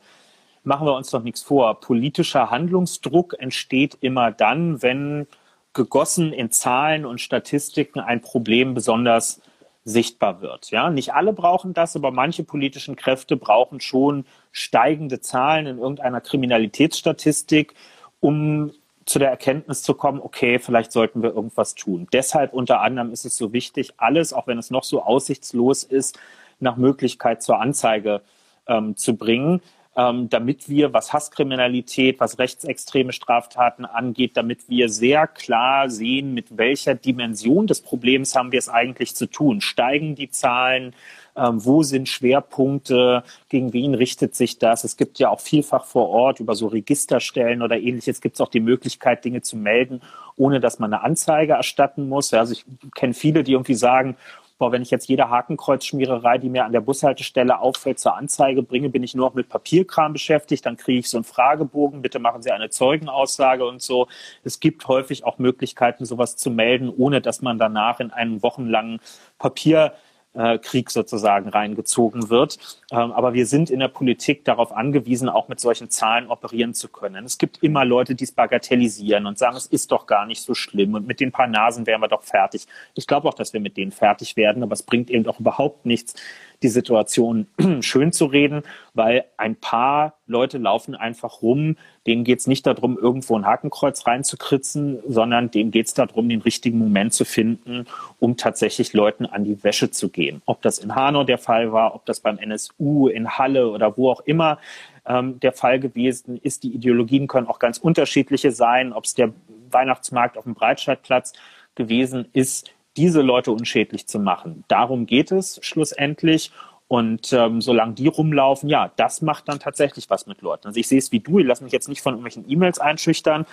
[0.63, 1.79] Machen wir uns doch nichts vor.
[1.79, 5.27] Politischer Handlungsdruck entsteht immer dann, wenn
[5.73, 9.41] gegossen in Zahlen und Statistiken ein Problem besonders
[9.85, 10.71] sichtbar wird.
[10.71, 16.21] Ja, nicht alle brauchen das, aber manche politischen Kräfte brauchen schon steigende Zahlen in irgendeiner
[16.21, 17.73] Kriminalitätsstatistik,
[18.19, 18.71] um
[19.05, 22.07] zu der Erkenntnis zu kommen, okay, vielleicht sollten wir irgendwas tun.
[22.13, 26.17] Deshalb unter anderem ist es so wichtig, alles, auch wenn es noch so aussichtslos ist,
[26.59, 28.21] nach Möglichkeit zur Anzeige
[28.67, 29.61] ähm, zu bringen,
[29.95, 36.57] ähm, damit wir, was Hasskriminalität, was rechtsextreme Straftaten angeht, damit wir sehr klar sehen, mit
[36.57, 39.61] welcher Dimension des Problems haben wir es eigentlich zu tun.
[39.61, 40.93] Steigen die Zahlen?
[41.35, 44.83] ähm, wo sind Schwerpunkte, gegen wen richtet sich das.
[44.83, 48.49] Es gibt ja auch vielfach vor Ort über so Registerstellen oder ähnliches gibt es auch
[48.49, 50.01] die Möglichkeit, Dinge zu melden,
[50.35, 52.33] ohne dass man eine Anzeige erstatten muss.
[52.33, 52.65] Also ich
[52.95, 54.15] kenne viele, die irgendwie sagen,
[54.57, 58.89] boah, wenn ich jetzt jede Hakenkreuzschmiererei, die mir an der Bushaltestelle auffällt, zur Anzeige bringe,
[58.89, 62.41] bin ich nur noch mit Papierkram beschäftigt, dann kriege ich so einen Fragebogen, bitte machen
[62.41, 64.07] Sie eine Zeugenaussage und so.
[64.43, 68.99] Es gibt häufig auch Möglichkeiten, sowas zu melden, ohne dass man danach in einen wochenlangen
[69.37, 69.93] Papier
[70.33, 72.57] äh, Krieg sozusagen reingezogen wird.
[72.91, 76.87] Ähm, aber wir sind in der Politik darauf angewiesen, auch mit solchen Zahlen operieren zu
[76.87, 77.25] können.
[77.25, 80.53] Es gibt immer Leute, die es bagatellisieren und sagen, es ist doch gar nicht so
[80.53, 82.67] schlimm und mit den paar Nasen wären wir doch fertig.
[82.95, 85.85] Ich glaube auch, dass wir mit denen fertig werden, aber es bringt eben auch überhaupt
[85.85, 86.15] nichts,
[86.61, 87.47] die Situation
[87.81, 88.63] schön zu reden,
[88.93, 94.05] weil ein paar Leute laufen einfach rum, denen geht es nicht darum, irgendwo ein Hakenkreuz
[94.05, 97.85] reinzukritzen, sondern denen geht es darum, den richtigen Moment zu finden,
[98.19, 100.41] um tatsächlich Leuten an die Wäsche zu gehen.
[100.45, 104.11] Ob das in Hanau der Fall war, ob das beim NSU, in Halle oder wo
[104.11, 104.59] auch immer
[105.05, 106.63] ähm, der Fall gewesen ist.
[106.63, 109.33] Die Ideologien können auch ganz unterschiedliche sein, ob es der
[109.71, 111.33] Weihnachtsmarkt auf dem Breitscheidplatz
[111.75, 114.63] gewesen ist diese Leute unschädlich zu machen.
[114.67, 116.51] Darum geht es schlussendlich.
[116.87, 120.67] Und ähm, solange die rumlaufen, ja, das macht dann tatsächlich was mit Leuten.
[120.67, 123.45] Also ich sehe es wie du, ich lasse mich jetzt nicht von irgendwelchen E-Mails einschüchtern,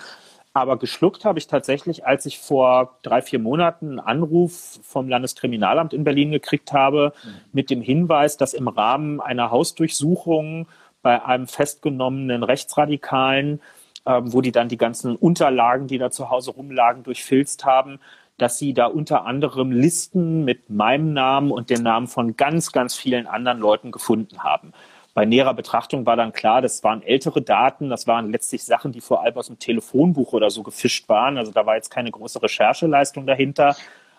[0.53, 5.93] aber geschluckt habe ich tatsächlich, als ich vor drei, vier Monaten einen Anruf vom Landeskriminalamt
[5.93, 7.29] in Berlin gekriegt habe, mhm.
[7.53, 10.67] mit dem Hinweis, dass im Rahmen einer Hausdurchsuchung
[11.01, 13.61] bei einem festgenommenen Rechtsradikalen,
[14.05, 17.99] ähm, wo die dann die ganzen Unterlagen, die da zu Hause rumlagen, durchfilzt haben,
[18.41, 22.95] dass sie da unter anderem Listen mit meinem Namen und den Namen von ganz, ganz
[22.95, 24.73] vielen anderen Leuten gefunden haben.
[25.13, 29.01] Bei näherer Betrachtung war dann klar, das waren ältere Daten, das waren letztlich Sachen, die
[29.01, 31.37] vor allem aus dem Telefonbuch oder so gefischt waren.
[31.37, 33.75] Also da war jetzt keine große Rechercheleistung dahinter.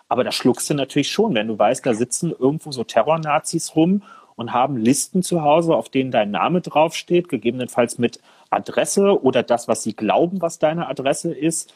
[0.07, 4.03] Aber da schluckst du natürlich schon, wenn du weißt, da sitzen irgendwo so Terrornazis rum
[4.35, 8.19] und haben Listen zu Hause, auf denen dein Name draufsteht, gegebenenfalls mit
[8.51, 11.73] Adresse oder das, was sie glauben, was deine Adresse ist.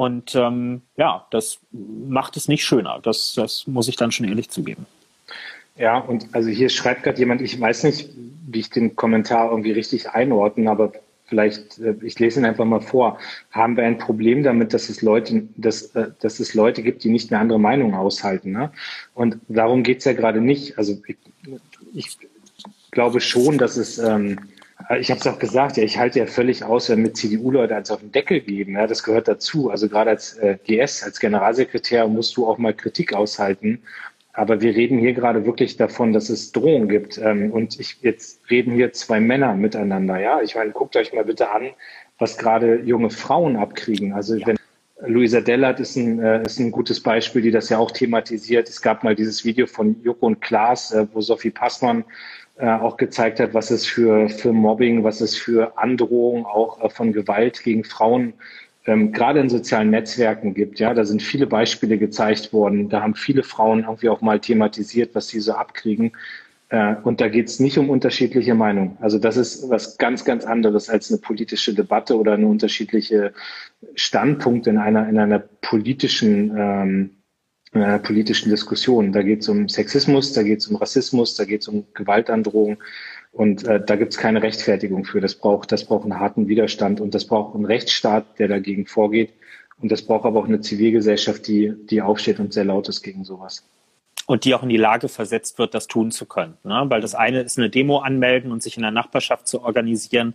[0.00, 3.00] Und ähm, ja, das macht es nicht schöner.
[3.02, 4.86] Das, das muss ich dann schon ehrlich zugeben.
[5.76, 8.08] Ja, und also hier schreibt gerade jemand, ich weiß nicht,
[8.46, 10.94] wie ich den Kommentar irgendwie richtig einordne, aber
[11.26, 13.18] vielleicht, äh, ich lese ihn einfach mal vor.
[13.50, 17.10] Haben wir ein Problem damit, dass es Leute, dass, äh, dass es Leute gibt, die
[17.10, 18.52] nicht eine andere Meinung aushalten?
[18.52, 18.72] Ne?
[19.12, 20.78] Und darum geht's ja gerade nicht.
[20.78, 21.18] Also ich,
[21.92, 22.16] ich
[22.90, 24.59] glaube schon, dass es ähm, äh,
[24.98, 27.90] ich habe es auch gesagt, ja, ich halte ja völlig aus, wenn mit CDU-Leute als
[27.90, 28.72] auf den Deckel geben.
[28.72, 29.70] Ja, das gehört dazu.
[29.70, 33.82] Also gerade als äh, GS, als Generalsekretär musst du auch mal Kritik aushalten.
[34.32, 37.18] Aber wir reden hier gerade wirklich davon, dass es Drohungen gibt.
[37.18, 40.18] Ähm, und ich jetzt reden hier zwei Männer miteinander.
[40.18, 41.70] Ja, ich meine, guckt euch mal bitte an,
[42.18, 44.12] was gerade junge Frauen abkriegen.
[44.12, 44.56] Also wenn
[45.06, 48.68] Luisa Dellert ist ein, äh, ist ein gutes Beispiel, die das ja auch thematisiert.
[48.68, 52.04] Es gab mal dieses Video von Joko und Klaas, äh, wo Sophie Passmann
[52.60, 56.90] äh, auch gezeigt hat, was es für, für Mobbing, was es für Androhung auch äh,
[56.90, 58.34] von Gewalt gegen Frauen
[58.86, 60.80] ähm, gerade in sozialen Netzwerken gibt.
[60.80, 62.88] Ja, da sind viele Beispiele gezeigt worden.
[62.88, 66.12] Da haben viele Frauen irgendwie auch mal thematisiert, was sie so abkriegen.
[66.70, 68.96] Äh, und da geht es nicht um unterschiedliche Meinungen.
[69.00, 73.32] Also das ist was ganz, ganz anderes als eine politische Debatte oder eine unterschiedliche
[73.94, 77.10] Standpunkt in einer in einer politischen ähm,
[77.72, 79.12] äh, politischen Diskussionen.
[79.12, 82.78] Da geht es um Sexismus, da geht es um Rassismus, da geht es um Gewaltandrohung.
[83.32, 85.20] Und äh, da gibt es keine Rechtfertigung für.
[85.20, 89.32] Das braucht, das braucht einen harten Widerstand und das braucht einen Rechtsstaat, der dagegen vorgeht.
[89.80, 93.24] Und das braucht aber auch eine Zivilgesellschaft, die, die aufsteht und sehr laut ist gegen
[93.24, 93.64] sowas.
[94.26, 96.56] Und die auch in die Lage versetzt wird, das tun zu können.
[96.64, 96.84] Ne?
[96.88, 100.34] Weil das eine ist eine Demo anmelden und sich in der Nachbarschaft zu organisieren.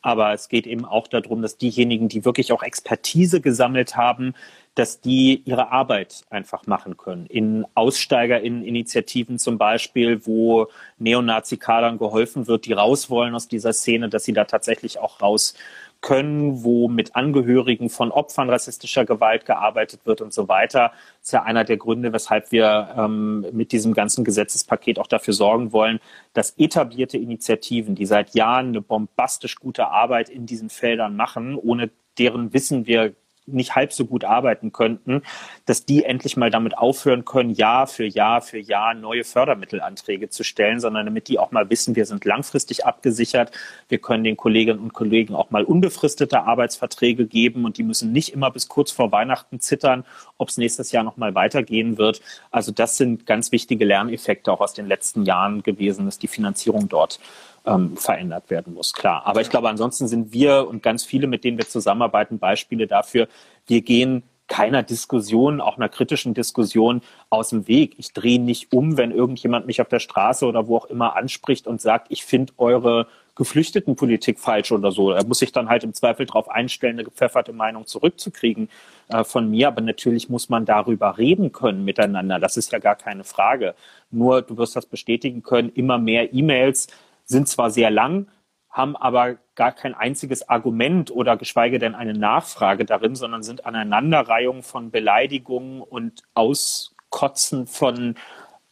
[0.00, 4.34] Aber es geht eben auch darum, dass diejenigen, die wirklich auch Expertise gesammelt haben,
[4.74, 7.26] dass die ihre Arbeit einfach machen können.
[7.26, 10.68] In Aussteigerinitiativen zum Beispiel, wo
[10.98, 15.54] Neonazi-Kadern geholfen wird, die raus wollen aus dieser Szene, dass sie da tatsächlich auch raus
[16.00, 20.92] können, wo mit Angehörigen von Opfern rassistischer Gewalt gearbeitet wird und so weiter.
[21.20, 25.32] Das ist ja einer der Gründe, weshalb wir ähm, mit diesem ganzen Gesetzespaket auch dafür
[25.32, 26.00] sorgen wollen,
[26.34, 31.90] dass etablierte Initiativen, die seit Jahren eine bombastisch gute Arbeit in diesen Feldern machen, ohne
[32.18, 33.14] deren Wissen wir
[33.46, 35.22] nicht halb so gut arbeiten könnten,
[35.66, 40.44] dass die endlich mal damit aufhören können, Jahr für Jahr für Jahr neue Fördermittelanträge zu
[40.44, 43.50] stellen, sondern damit die auch mal wissen, wir sind langfristig abgesichert,
[43.88, 48.32] wir können den Kolleginnen und Kollegen auch mal unbefristete Arbeitsverträge geben und die müssen nicht
[48.32, 50.04] immer bis kurz vor Weihnachten zittern,
[50.38, 52.20] ob es nächstes Jahr noch mal weitergehen wird.
[52.50, 56.88] Also das sind ganz wichtige Lerneffekte auch aus den letzten Jahren gewesen, dass die Finanzierung
[56.88, 57.20] dort
[57.66, 59.22] ähm, verändert werden muss, klar.
[59.26, 63.28] Aber ich glaube, ansonsten sind wir und ganz viele, mit denen wir zusammenarbeiten, Beispiele dafür,
[63.66, 67.00] wir gehen keiner Diskussion, auch einer kritischen Diskussion
[67.30, 67.94] aus dem Weg.
[67.98, 71.66] Ich drehe nicht um, wenn irgendjemand mich auf der Straße oder wo auch immer anspricht
[71.66, 73.06] und sagt, ich finde eure
[73.36, 75.10] Geflüchtetenpolitik falsch oder so.
[75.10, 78.68] Er muss sich dann halt im Zweifel darauf einstellen, eine gepfefferte Meinung zurückzukriegen
[79.08, 79.68] äh, von mir.
[79.68, 82.38] Aber natürlich muss man darüber reden können miteinander.
[82.38, 83.74] Das ist ja gar keine Frage.
[84.10, 86.86] Nur, du wirst das bestätigen können, immer mehr E-Mails
[87.24, 88.28] sind zwar sehr lang,
[88.70, 94.62] haben aber gar kein einziges Argument oder geschweige denn eine Nachfrage darin, sondern sind Aneinanderreihungen
[94.62, 98.16] von Beleidigungen und Auskotzen von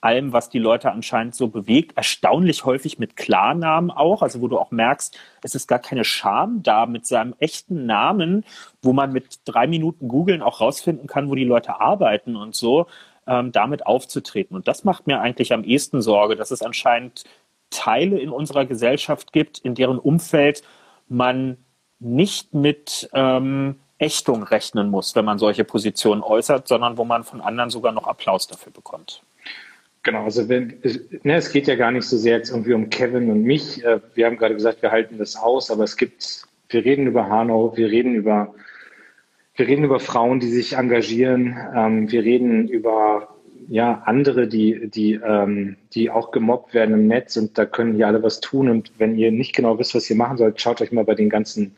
[0.03, 1.97] allem, was die Leute anscheinend so bewegt.
[1.97, 6.63] Erstaunlich häufig mit Klarnamen auch, also wo du auch merkst, es ist gar keine Scham
[6.65, 8.45] da mit seinem echten Namen,
[8.83, 12.87] wo man mit drei Minuten googeln auch rausfinden kann, wo die Leute arbeiten und so,
[13.29, 14.57] ähm, damit aufzutreten.
[14.57, 17.23] Und das macht mir eigentlich am ehesten Sorge, dass es anscheinend
[17.73, 20.63] Teile in unserer Gesellschaft gibt, in deren Umfeld
[21.09, 21.57] man
[21.99, 27.41] nicht mit ähm, Ächtung rechnen muss, wenn man solche Positionen äußert, sondern wo man von
[27.41, 29.23] anderen sogar noch Applaus dafür bekommt.
[30.03, 30.81] Genau, also wenn,
[31.23, 33.85] ne, es geht ja gar nicht so sehr jetzt irgendwie um Kevin und mich.
[33.85, 37.29] Äh, wir haben gerade gesagt, wir halten das aus, aber es gibt, wir reden über
[37.29, 38.53] Hanau, wir reden über,
[39.55, 43.32] wir reden über Frauen, die sich engagieren, ähm, wir reden über
[43.69, 48.07] ja, andere, die, die, ähm, die auch gemobbt werden im Netz und da können hier
[48.07, 48.69] alle was tun.
[48.69, 51.31] Und wenn ihr nicht genau wisst, was ihr machen sollt, schaut euch mal bei den
[51.31, 51.75] ganzen,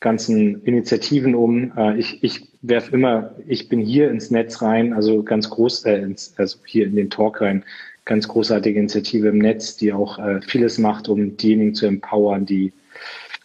[0.00, 1.72] ganzen Initiativen um.
[1.76, 5.98] Äh, ich ich werfe immer, ich bin hier ins Netz rein, also ganz groß, äh,
[5.98, 7.64] ins, also hier in den Talk rein,
[8.04, 12.72] ganz großartige Initiative im Netz, die auch äh, vieles macht, um diejenigen zu empowern, die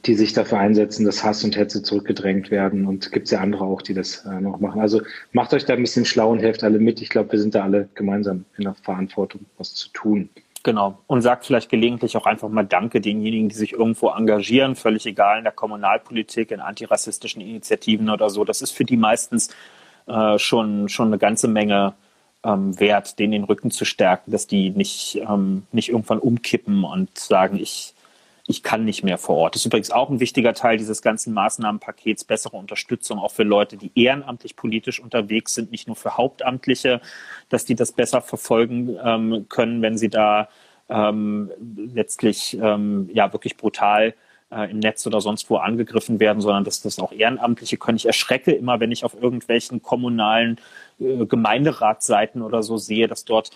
[0.05, 2.87] die sich dafür einsetzen, dass Hass und Hetze zurückgedrängt werden.
[2.87, 4.81] Und gibt es ja andere auch, die das äh, noch machen.
[4.81, 7.01] Also macht euch da ein bisschen schlau und helft alle mit.
[7.01, 10.29] Ich glaube, wir sind da alle gemeinsam in der Verantwortung, was zu tun.
[10.63, 10.99] Genau.
[11.07, 15.39] Und sagt vielleicht gelegentlich auch einfach mal Danke denjenigen, die sich irgendwo engagieren, völlig egal
[15.39, 18.43] in der Kommunalpolitik, in antirassistischen Initiativen oder so.
[18.43, 19.49] Das ist für die meistens
[20.07, 21.93] äh, schon, schon eine ganze Menge
[22.43, 27.17] ähm, wert, denen den Rücken zu stärken, dass die nicht, ähm, nicht irgendwann umkippen und
[27.17, 27.93] sagen, ich,
[28.51, 29.55] ich kann nicht mehr vor Ort.
[29.55, 33.77] Das ist übrigens auch ein wichtiger Teil dieses ganzen Maßnahmenpakets, bessere Unterstützung auch für Leute,
[33.77, 37.01] die ehrenamtlich politisch unterwegs sind, nicht nur für Hauptamtliche,
[37.49, 40.49] dass die das besser verfolgen ähm, können, wenn sie da
[40.89, 41.49] ähm,
[41.93, 44.13] letztlich ähm, ja wirklich brutal
[44.51, 47.95] äh, im Netz oder sonst wo angegriffen werden, sondern dass das auch Ehrenamtliche können.
[47.95, 50.59] Ich erschrecke immer, wenn ich auf irgendwelchen kommunalen
[50.99, 53.51] äh, Gemeinderatsseiten oder so sehe, dass dort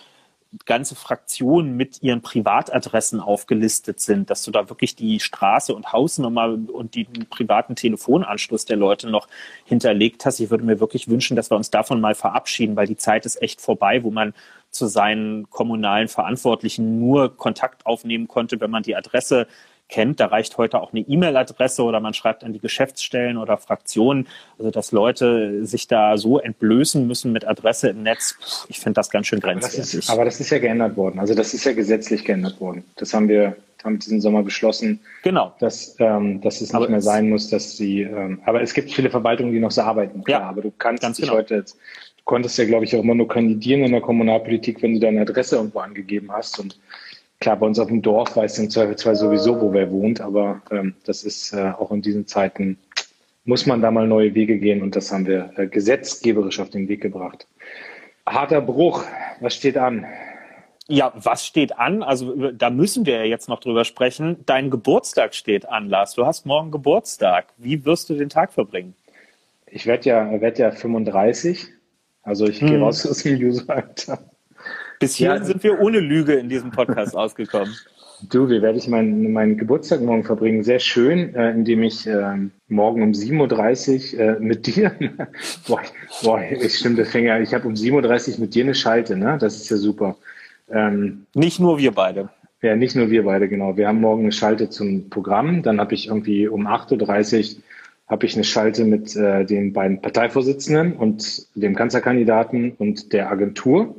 [0.64, 6.56] ganze Fraktionen mit ihren Privatadressen aufgelistet sind, dass du da wirklich die Straße und Hausnummer
[6.72, 9.28] und den privaten Telefonanschluss der Leute noch
[9.64, 10.40] hinterlegt hast.
[10.40, 13.42] Ich würde mir wirklich wünschen, dass wir uns davon mal verabschieden, weil die Zeit ist
[13.42, 14.32] echt vorbei, wo man
[14.70, 19.46] zu seinen kommunalen Verantwortlichen nur Kontakt aufnehmen konnte, wenn man die Adresse
[19.88, 20.20] kennt.
[20.20, 24.28] Da reicht heute auch eine E-Mail-Adresse oder man schreibt an die Geschäftsstellen oder Fraktionen.
[24.58, 29.10] Also dass Leute sich da so entblößen müssen mit Adresse im Netz, ich finde das
[29.10, 29.78] ganz schön grenzwertig.
[29.78, 31.18] Aber das, ist, aber das ist ja geändert worden.
[31.18, 32.84] Also das ist ja gesetzlich geändert worden.
[32.96, 33.56] Das haben wir
[33.86, 35.54] haben diesen Sommer beschlossen, genau.
[35.60, 38.92] dass, ähm, dass es nicht aber mehr sein muss, dass sie, ähm, aber es gibt
[38.92, 41.34] viele Verwaltungen, die noch so arbeiten, klar, ja, aber du kannst dich genau.
[41.34, 41.74] heute jetzt,
[42.18, 45.22] du konntest ja, glaube ich, auch immer nur kandidieren in der Kommunalpolitik, wenn du deine
[45.22, 46.78] Adresse irgendwo angegeben hast und
[47.40, 50.94] Klar, bei uns auf dem Dorf weiß im Zweifelsfall sowieso, wo wer wohnt, aber ähm,
[51.04, 52.78] das ist äh, auch in diesen Zeiten,
[53.44, 56.88] muss man da mal neue Wege gehen und das haben wir äh, gesetzgeberisch auf den
[56.88, 57.46] Weg gebracht.
[58.26, 59.04] Harter Bruch.
[59.40, 60.06] Was steht an?
[60.88, 62.02] Ja, was steht an?
[62.02, 64.38] Also da müssen wir ja jetzt noch drüber sprechen.
[64.46, 66.14] Dein Geburtstag steht an, Lars.
[66.14, 67.46] Du hast morgen Geburtstag.
[67.56, 68.94] Wie wirst du den Tag verbringen?
[69.66, 71.66] Ich werde ja, werd ja 35.
[72.22, 72.68] Also ich hm.
[72.68, 74.18] gehe raus aus dem User-Alter.
[74.98, 75.44] Bis hierhin ja.
[75.44, 77.74] sind wir ohne Lüge in diesem Podcast ausgekommen.
[78.30, 80.62] Du, wie werde ich meinen, meinen Geburtstag morgen verbringen?
[80.62, 82.36] Sehr schön, äh, indem ich äh,
[82.68, 84.92] morgen um 7.30 Uhr äh, mit dir,
[85.68, 85.82] boah,
[86.22, 89.36] boah, ich stimme, der Finger, ich habe um 7.30 Uhr mit dir eine Schalte, ne?
[89.38, 90.16] Das ist ja super.
[90.70, 92.30] Ähm, nicht nur wir beide.
[92.62, 93.76] Ja, nicht nur wir beide, genau.
[93.76, 95.62] Wir haben morgen eine Schalte zum Programm.
[95.62, 97.62] Dann habe ich irgendwie um 8.30 Uhr
[98.08, 103.96] habe ich eine Schalte mit äh, den beiden Parteivorsitzenden und dem Kanzlerkandidaten und der Agentur.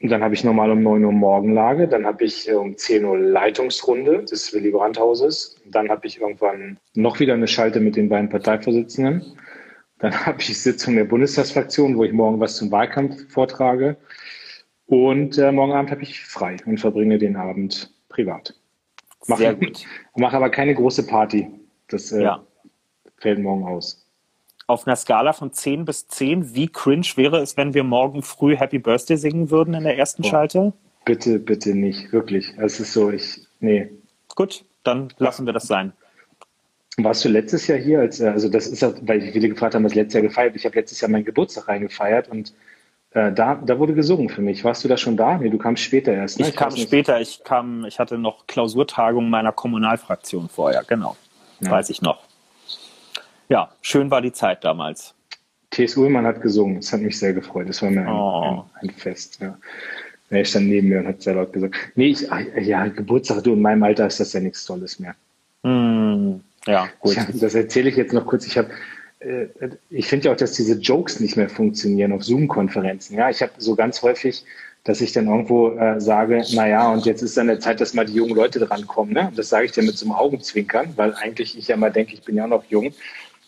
[0.00, 3.04] Und dann habe ich normal um 9 Uhr Morgenlage, dann habe ich äh, um 10
[3.04, 5.56] Uhr Leitungsrunde des Willy Brandt-Hauses.
[5.66, 9.36] Dann habe ich irgendwann noch wieder eine Schalte mit den beiden Parteivorsitzenden.
[9.98, 13.96] Dann habe ich Sitzung der Bundestagsfraktion, wo ich morgen was zum Wahlkampf vortrage.
[14.86, 18.54] Und äh, morgen Abend habe ich frei und verbringe den Abend privat.
[19.26, 19.84] Mach, Sehr gut.
[20.16, 21.50] Mache aber keine große Party.
[21.88, 22.46] Das äh, ja.
[23.16, 23.97] fällt morgen aus
[24.68, 28.54] auf einer Skala von 10 bis 10, wie cringe wäre es, wenn wir morgen früh
[28.54, 30.72] Happy Birthday singen würden in der ersten oh, Schalte?
[31.06, 32.52] Bitte, bitte nicht, wirklich.
[32.58, 33.90] Es ist so, ich, nee.
[34.36, 35.94] Gut, dann lassen wir das sein.
[36.98, 38.00] Warst du letztes Jahr hier?
[38.00, 40.54] Als, äh, also das ist ja, weil viele gefragt haben, was letztes Jahr gefeiert.
[40.54, 42.52] Ich habe letztes Jahr meinen Geburtstag reingefeiert und
[43.12, 44.64] äh, da, da wurde gesungen für mich.
[44.64, 45.38] Warst du da schon da?
[45.38, 46.38] Nee, du kamst später erst.
[46.38, 46.44] Ne?
[46.44, 47.20] Ich, ich kam später.
[47.20, 50.84] Ich kam, ich hatte noch Klausurtagung meiner Kommunalfraktion vorher.
[50.86, 51.16] Genau,
[51.60, 51.70] ja.
[51.70, 52.27] weiß ich noch
[53.48, 55.14] ja, schön war die Zeit damals.
[55.70, 55.96] T.S.
[55.96, 57.68] Ullmann hat gesungen, das hat mich sehr gefreut.
[57.68, 58.64] Das war mir ein, oh.
[58.80, 59.38] ein, ein Fest.
[59.40, 59.56] Ja.
[60.30, 62.26] Er stand neben mir und hat sehr laut gesagt, nee, ich,
[62.60, 65.14] ja, Geburtstag, du, in meinem Alter ist das ja nichts Tolles mehr.
[65.62, 67.16] Mm, ja, gut.
[67.16, 68.46] Ich, das erzähle ich jetzt noch kurz.
[68.46, 68.70] Ich habe
[69.20, 69.46] äh,
[69.90, 73.16] ich finde ja auch, dass diese Jokes nicht mehr funktionieren auf Zoom-Konferenzen.
[73.16, 74.44] Ja, ich habe so ganz häufig,
[74.84, 78.06] dass ich dann irgendwo äh, sage, naja, und jetzt ist dann der Zeit, dass mal
[78.06, 79.12] die jungen Leute drankommen.
[79.14, 79.28] Ne?
[79.28, 82.14] Und das sage ich dann mit so einem Augenzwinkern, weil eigentlich ich ja mal denke,
[82.14, 82.92] ich bin ja noch jung.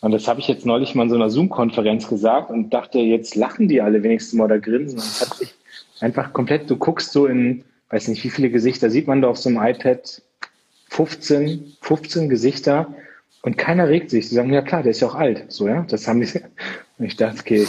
[0.01, 3.35] Und das habe ich jetzt neulich mal in so einer Zoom-Konferenz gesagt und dachte, jetzt
[3.35, 4.97] lachen die alle wenigstens mal oder grinsen.
[4.97, 5.53] Und hat sich
[5.99, 9.37] einfach komplett, du guckst so in, weiß nicht, wie viele Gesichter sieht man da auf
[9.37, 10.21] so einem iPad?
[10.89, 12.93] 15, 15 Gesichter
[13.43, 14.27] und keiner regt sich.
[14.27, 15.45] Sie sagen, ja klar, der ist ja auch alt.
[15.51, 16.27] So, ja, das haben die.
[16.97, 17.59] Und ich dachte, okay,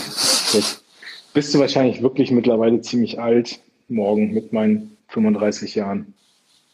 [0.52, 0.84] jetzt
[1.32, 6.12] bist du wahrscheinlich wirklich mittlerweile ziemlich alt, morgen mit meinen 35 Jahren.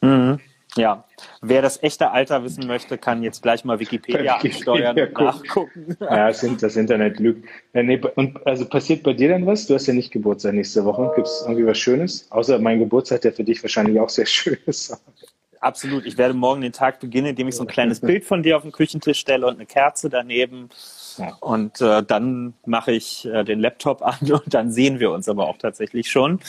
[0.00, 0.40] Mhm.
[0.79, 1.05] Ja,
[1.43, 5.97] wer das echte Alter wissen möchte, kann jetzt gleich mal Wikipedia, Wikipedia ansteuern und nachgucken.
[6.01, 7.49] Ja, das, das Internet lügt.
[7.72, 9.66] Nee, und also passiert bei dir denn was?
[9.66, 11.12] Du hast ja nicht Geburtstag nächste Woche.
[11.16, 12.31] Gibt es irgendwie was Schönes?
[12.31, 14.97] Außer mein Geburtstag, der für dich wahrscheinlich auch sehr schön ist.
[15.61, 16.07] Absolut.
[16.07, 18.62] Ich werde morgen den Tag beginnen, indem ich so ein kleines Bild von dir auf
[18.62, 20.68] den Küchentisch stelle und eine Kerze daneben.
[21.16, 21.37] Ja.
[21.41, 25.49] Und äh, dann mache ich äh, den Laptop an und dann sehen wir uns aber
[25.49, 26.41] auch tatsächlich schon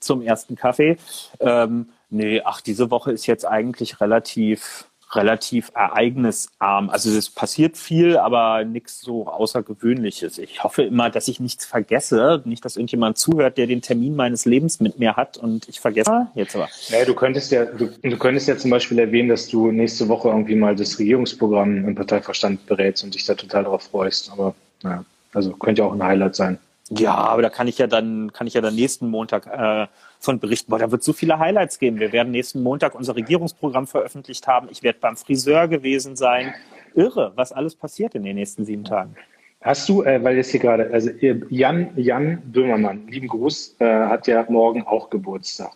[0.00, 0.98] zum ersten Kaffee.
[1.40, 6.88] Ähm, Nee, ach, diese Woche ist jetzt eigentlich relativ, relativ ereignisarm.
[6.90, 10.38] Also es passiert viel, aber nichts so Außergewöhnliches.
[10.38, 12.42] Ich hoffe immer, dass ich nichts vergesse.
[12.44, 16.28] Nicht, dass irgendjemand zuhört, der den Termin meines Lebens mit mir hat und ich vergesse.
[16.34, 16.68] Jetzt aber.
[16.90, 20.28] Naja, du könntest ja, du, du könntest ja zum Beispiel erwähnen, dass du nächste Woche
[20.28, 24.30] irgendwie mal das Regierungsprogramm im Parteiverstand berätst und dich da total darauf freust.
[24.32, 25.04] Aber naja,
[25.34, 26.58] also könnte ja auch ein Highlight sein.
[26.90, 29.86] Ja, aber da kann ich ja dann, kann ich ja dann nächsten Montag äh,
[30.20, 30.70] von berichten.
[30.70, 32.00] Boah, da wird so viele Highlights geben.
[32.00, 34.68] Wir werden nächsten Montag unser Regierungsprogramm veröffentlicht haben.
[34.70, 36.54] Ich werde beim Friseur gewesen sein.
[36.94, 39.14] Irre, was alles passiert in den nächsten sieben Tagen.
[39.60, 41.10] Hast du, äh, weil jetzt hier gerade, also
[41.50, 45.72] Jan, Jan Böhmermann, lieben Gruß, äh, hat ja morgen auch Geburtstag.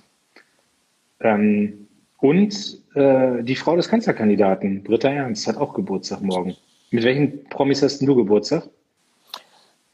[1.21, 1.89] Ähm,
[2.19, 6.57] und äh, die Frau des Kanzlerkandidaten, Britta Ernst, hat auch Geburtstag morgen.
[6.91, 8.69] Mit welchen Promis hast du Geburtstag?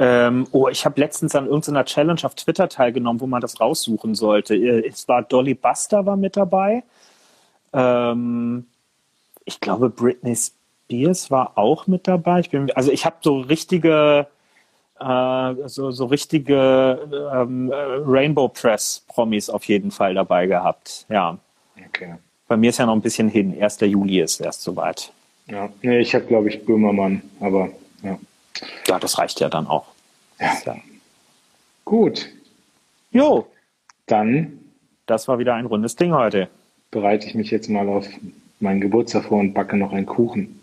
[0.00, 4.14] Ähm, oh, ich habe letztens an irgendeiner Challenge auf Twitter teilgenommen, wo man das raussuchen
[4.14, 4.54] sollte.
[4.54, 6.84] Äh, es war Dolly Buster war mit dabei.
[7.72, 8.66] Ähm,
[9.44, 12.40] ich glaube, Britney Spears war auch mit dabei.
[12.40, 14.28] Ich bin, also ich habe so richtige,
[15.00, 21.06] äh, so, so richtige ähm, Rainbow Press Promis auf jeden Fall dabei gehabt.
[21.08, 21.38] Ja.
[21.88, 22.14] Okay.
[22.46, 23.56] Bei mir ist ja noch ein bisschen hin.
[23.60, 23.80] 1.
[23.80, 25.12] Juli ist erst soweit.
[25.46, 27.70] Ja, nee, ich habe glaube ich Böhmermann, aber.
[28.86, 29.86] Ja, das reicht ja dann auch.
[30.40, 30.52] Ja.
[30.64, 30.76] ja.
[31.84, 32.28] Gut.
[33.10, 33.46] Jo.
[34.06, 34.58] Dann.
[35.06, 36.48] Das war wieder ein rundes Ding heute.
[36.90, 38.06] Bereite ich mich jetzt mal auf
[38.60, 40.58] meinen Geburtstag vor und backe noch einen Kuchen.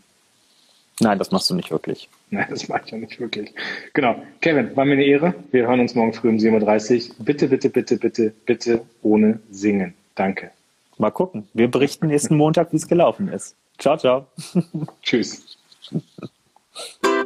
[1.00, 2.10] Nein, das machst du nicht wirklich.
[2.30, 3.54] Nein, das mache ich ja nicht wirklich.
[3.94, 4.16] Genau.
[4.40, 5.34] Kevin, war mir eine Ehre.
[5.52, 7.16] Wir hören uns morgen früh um 7.30 Uhr.
[7.20, 9.94] Bitte, bitte, bitte, bitte, bitte ohne Singen.
[10.16, 10.52] Danke.
[10.98, 11.48] Mal gucken.
[11.54, 13.56] Wir berichten nächsten Montag, wie es gelaufen ist.
[13.78, 14.28] Ciao, ciao.
[15.02, 15.58] Tschüss.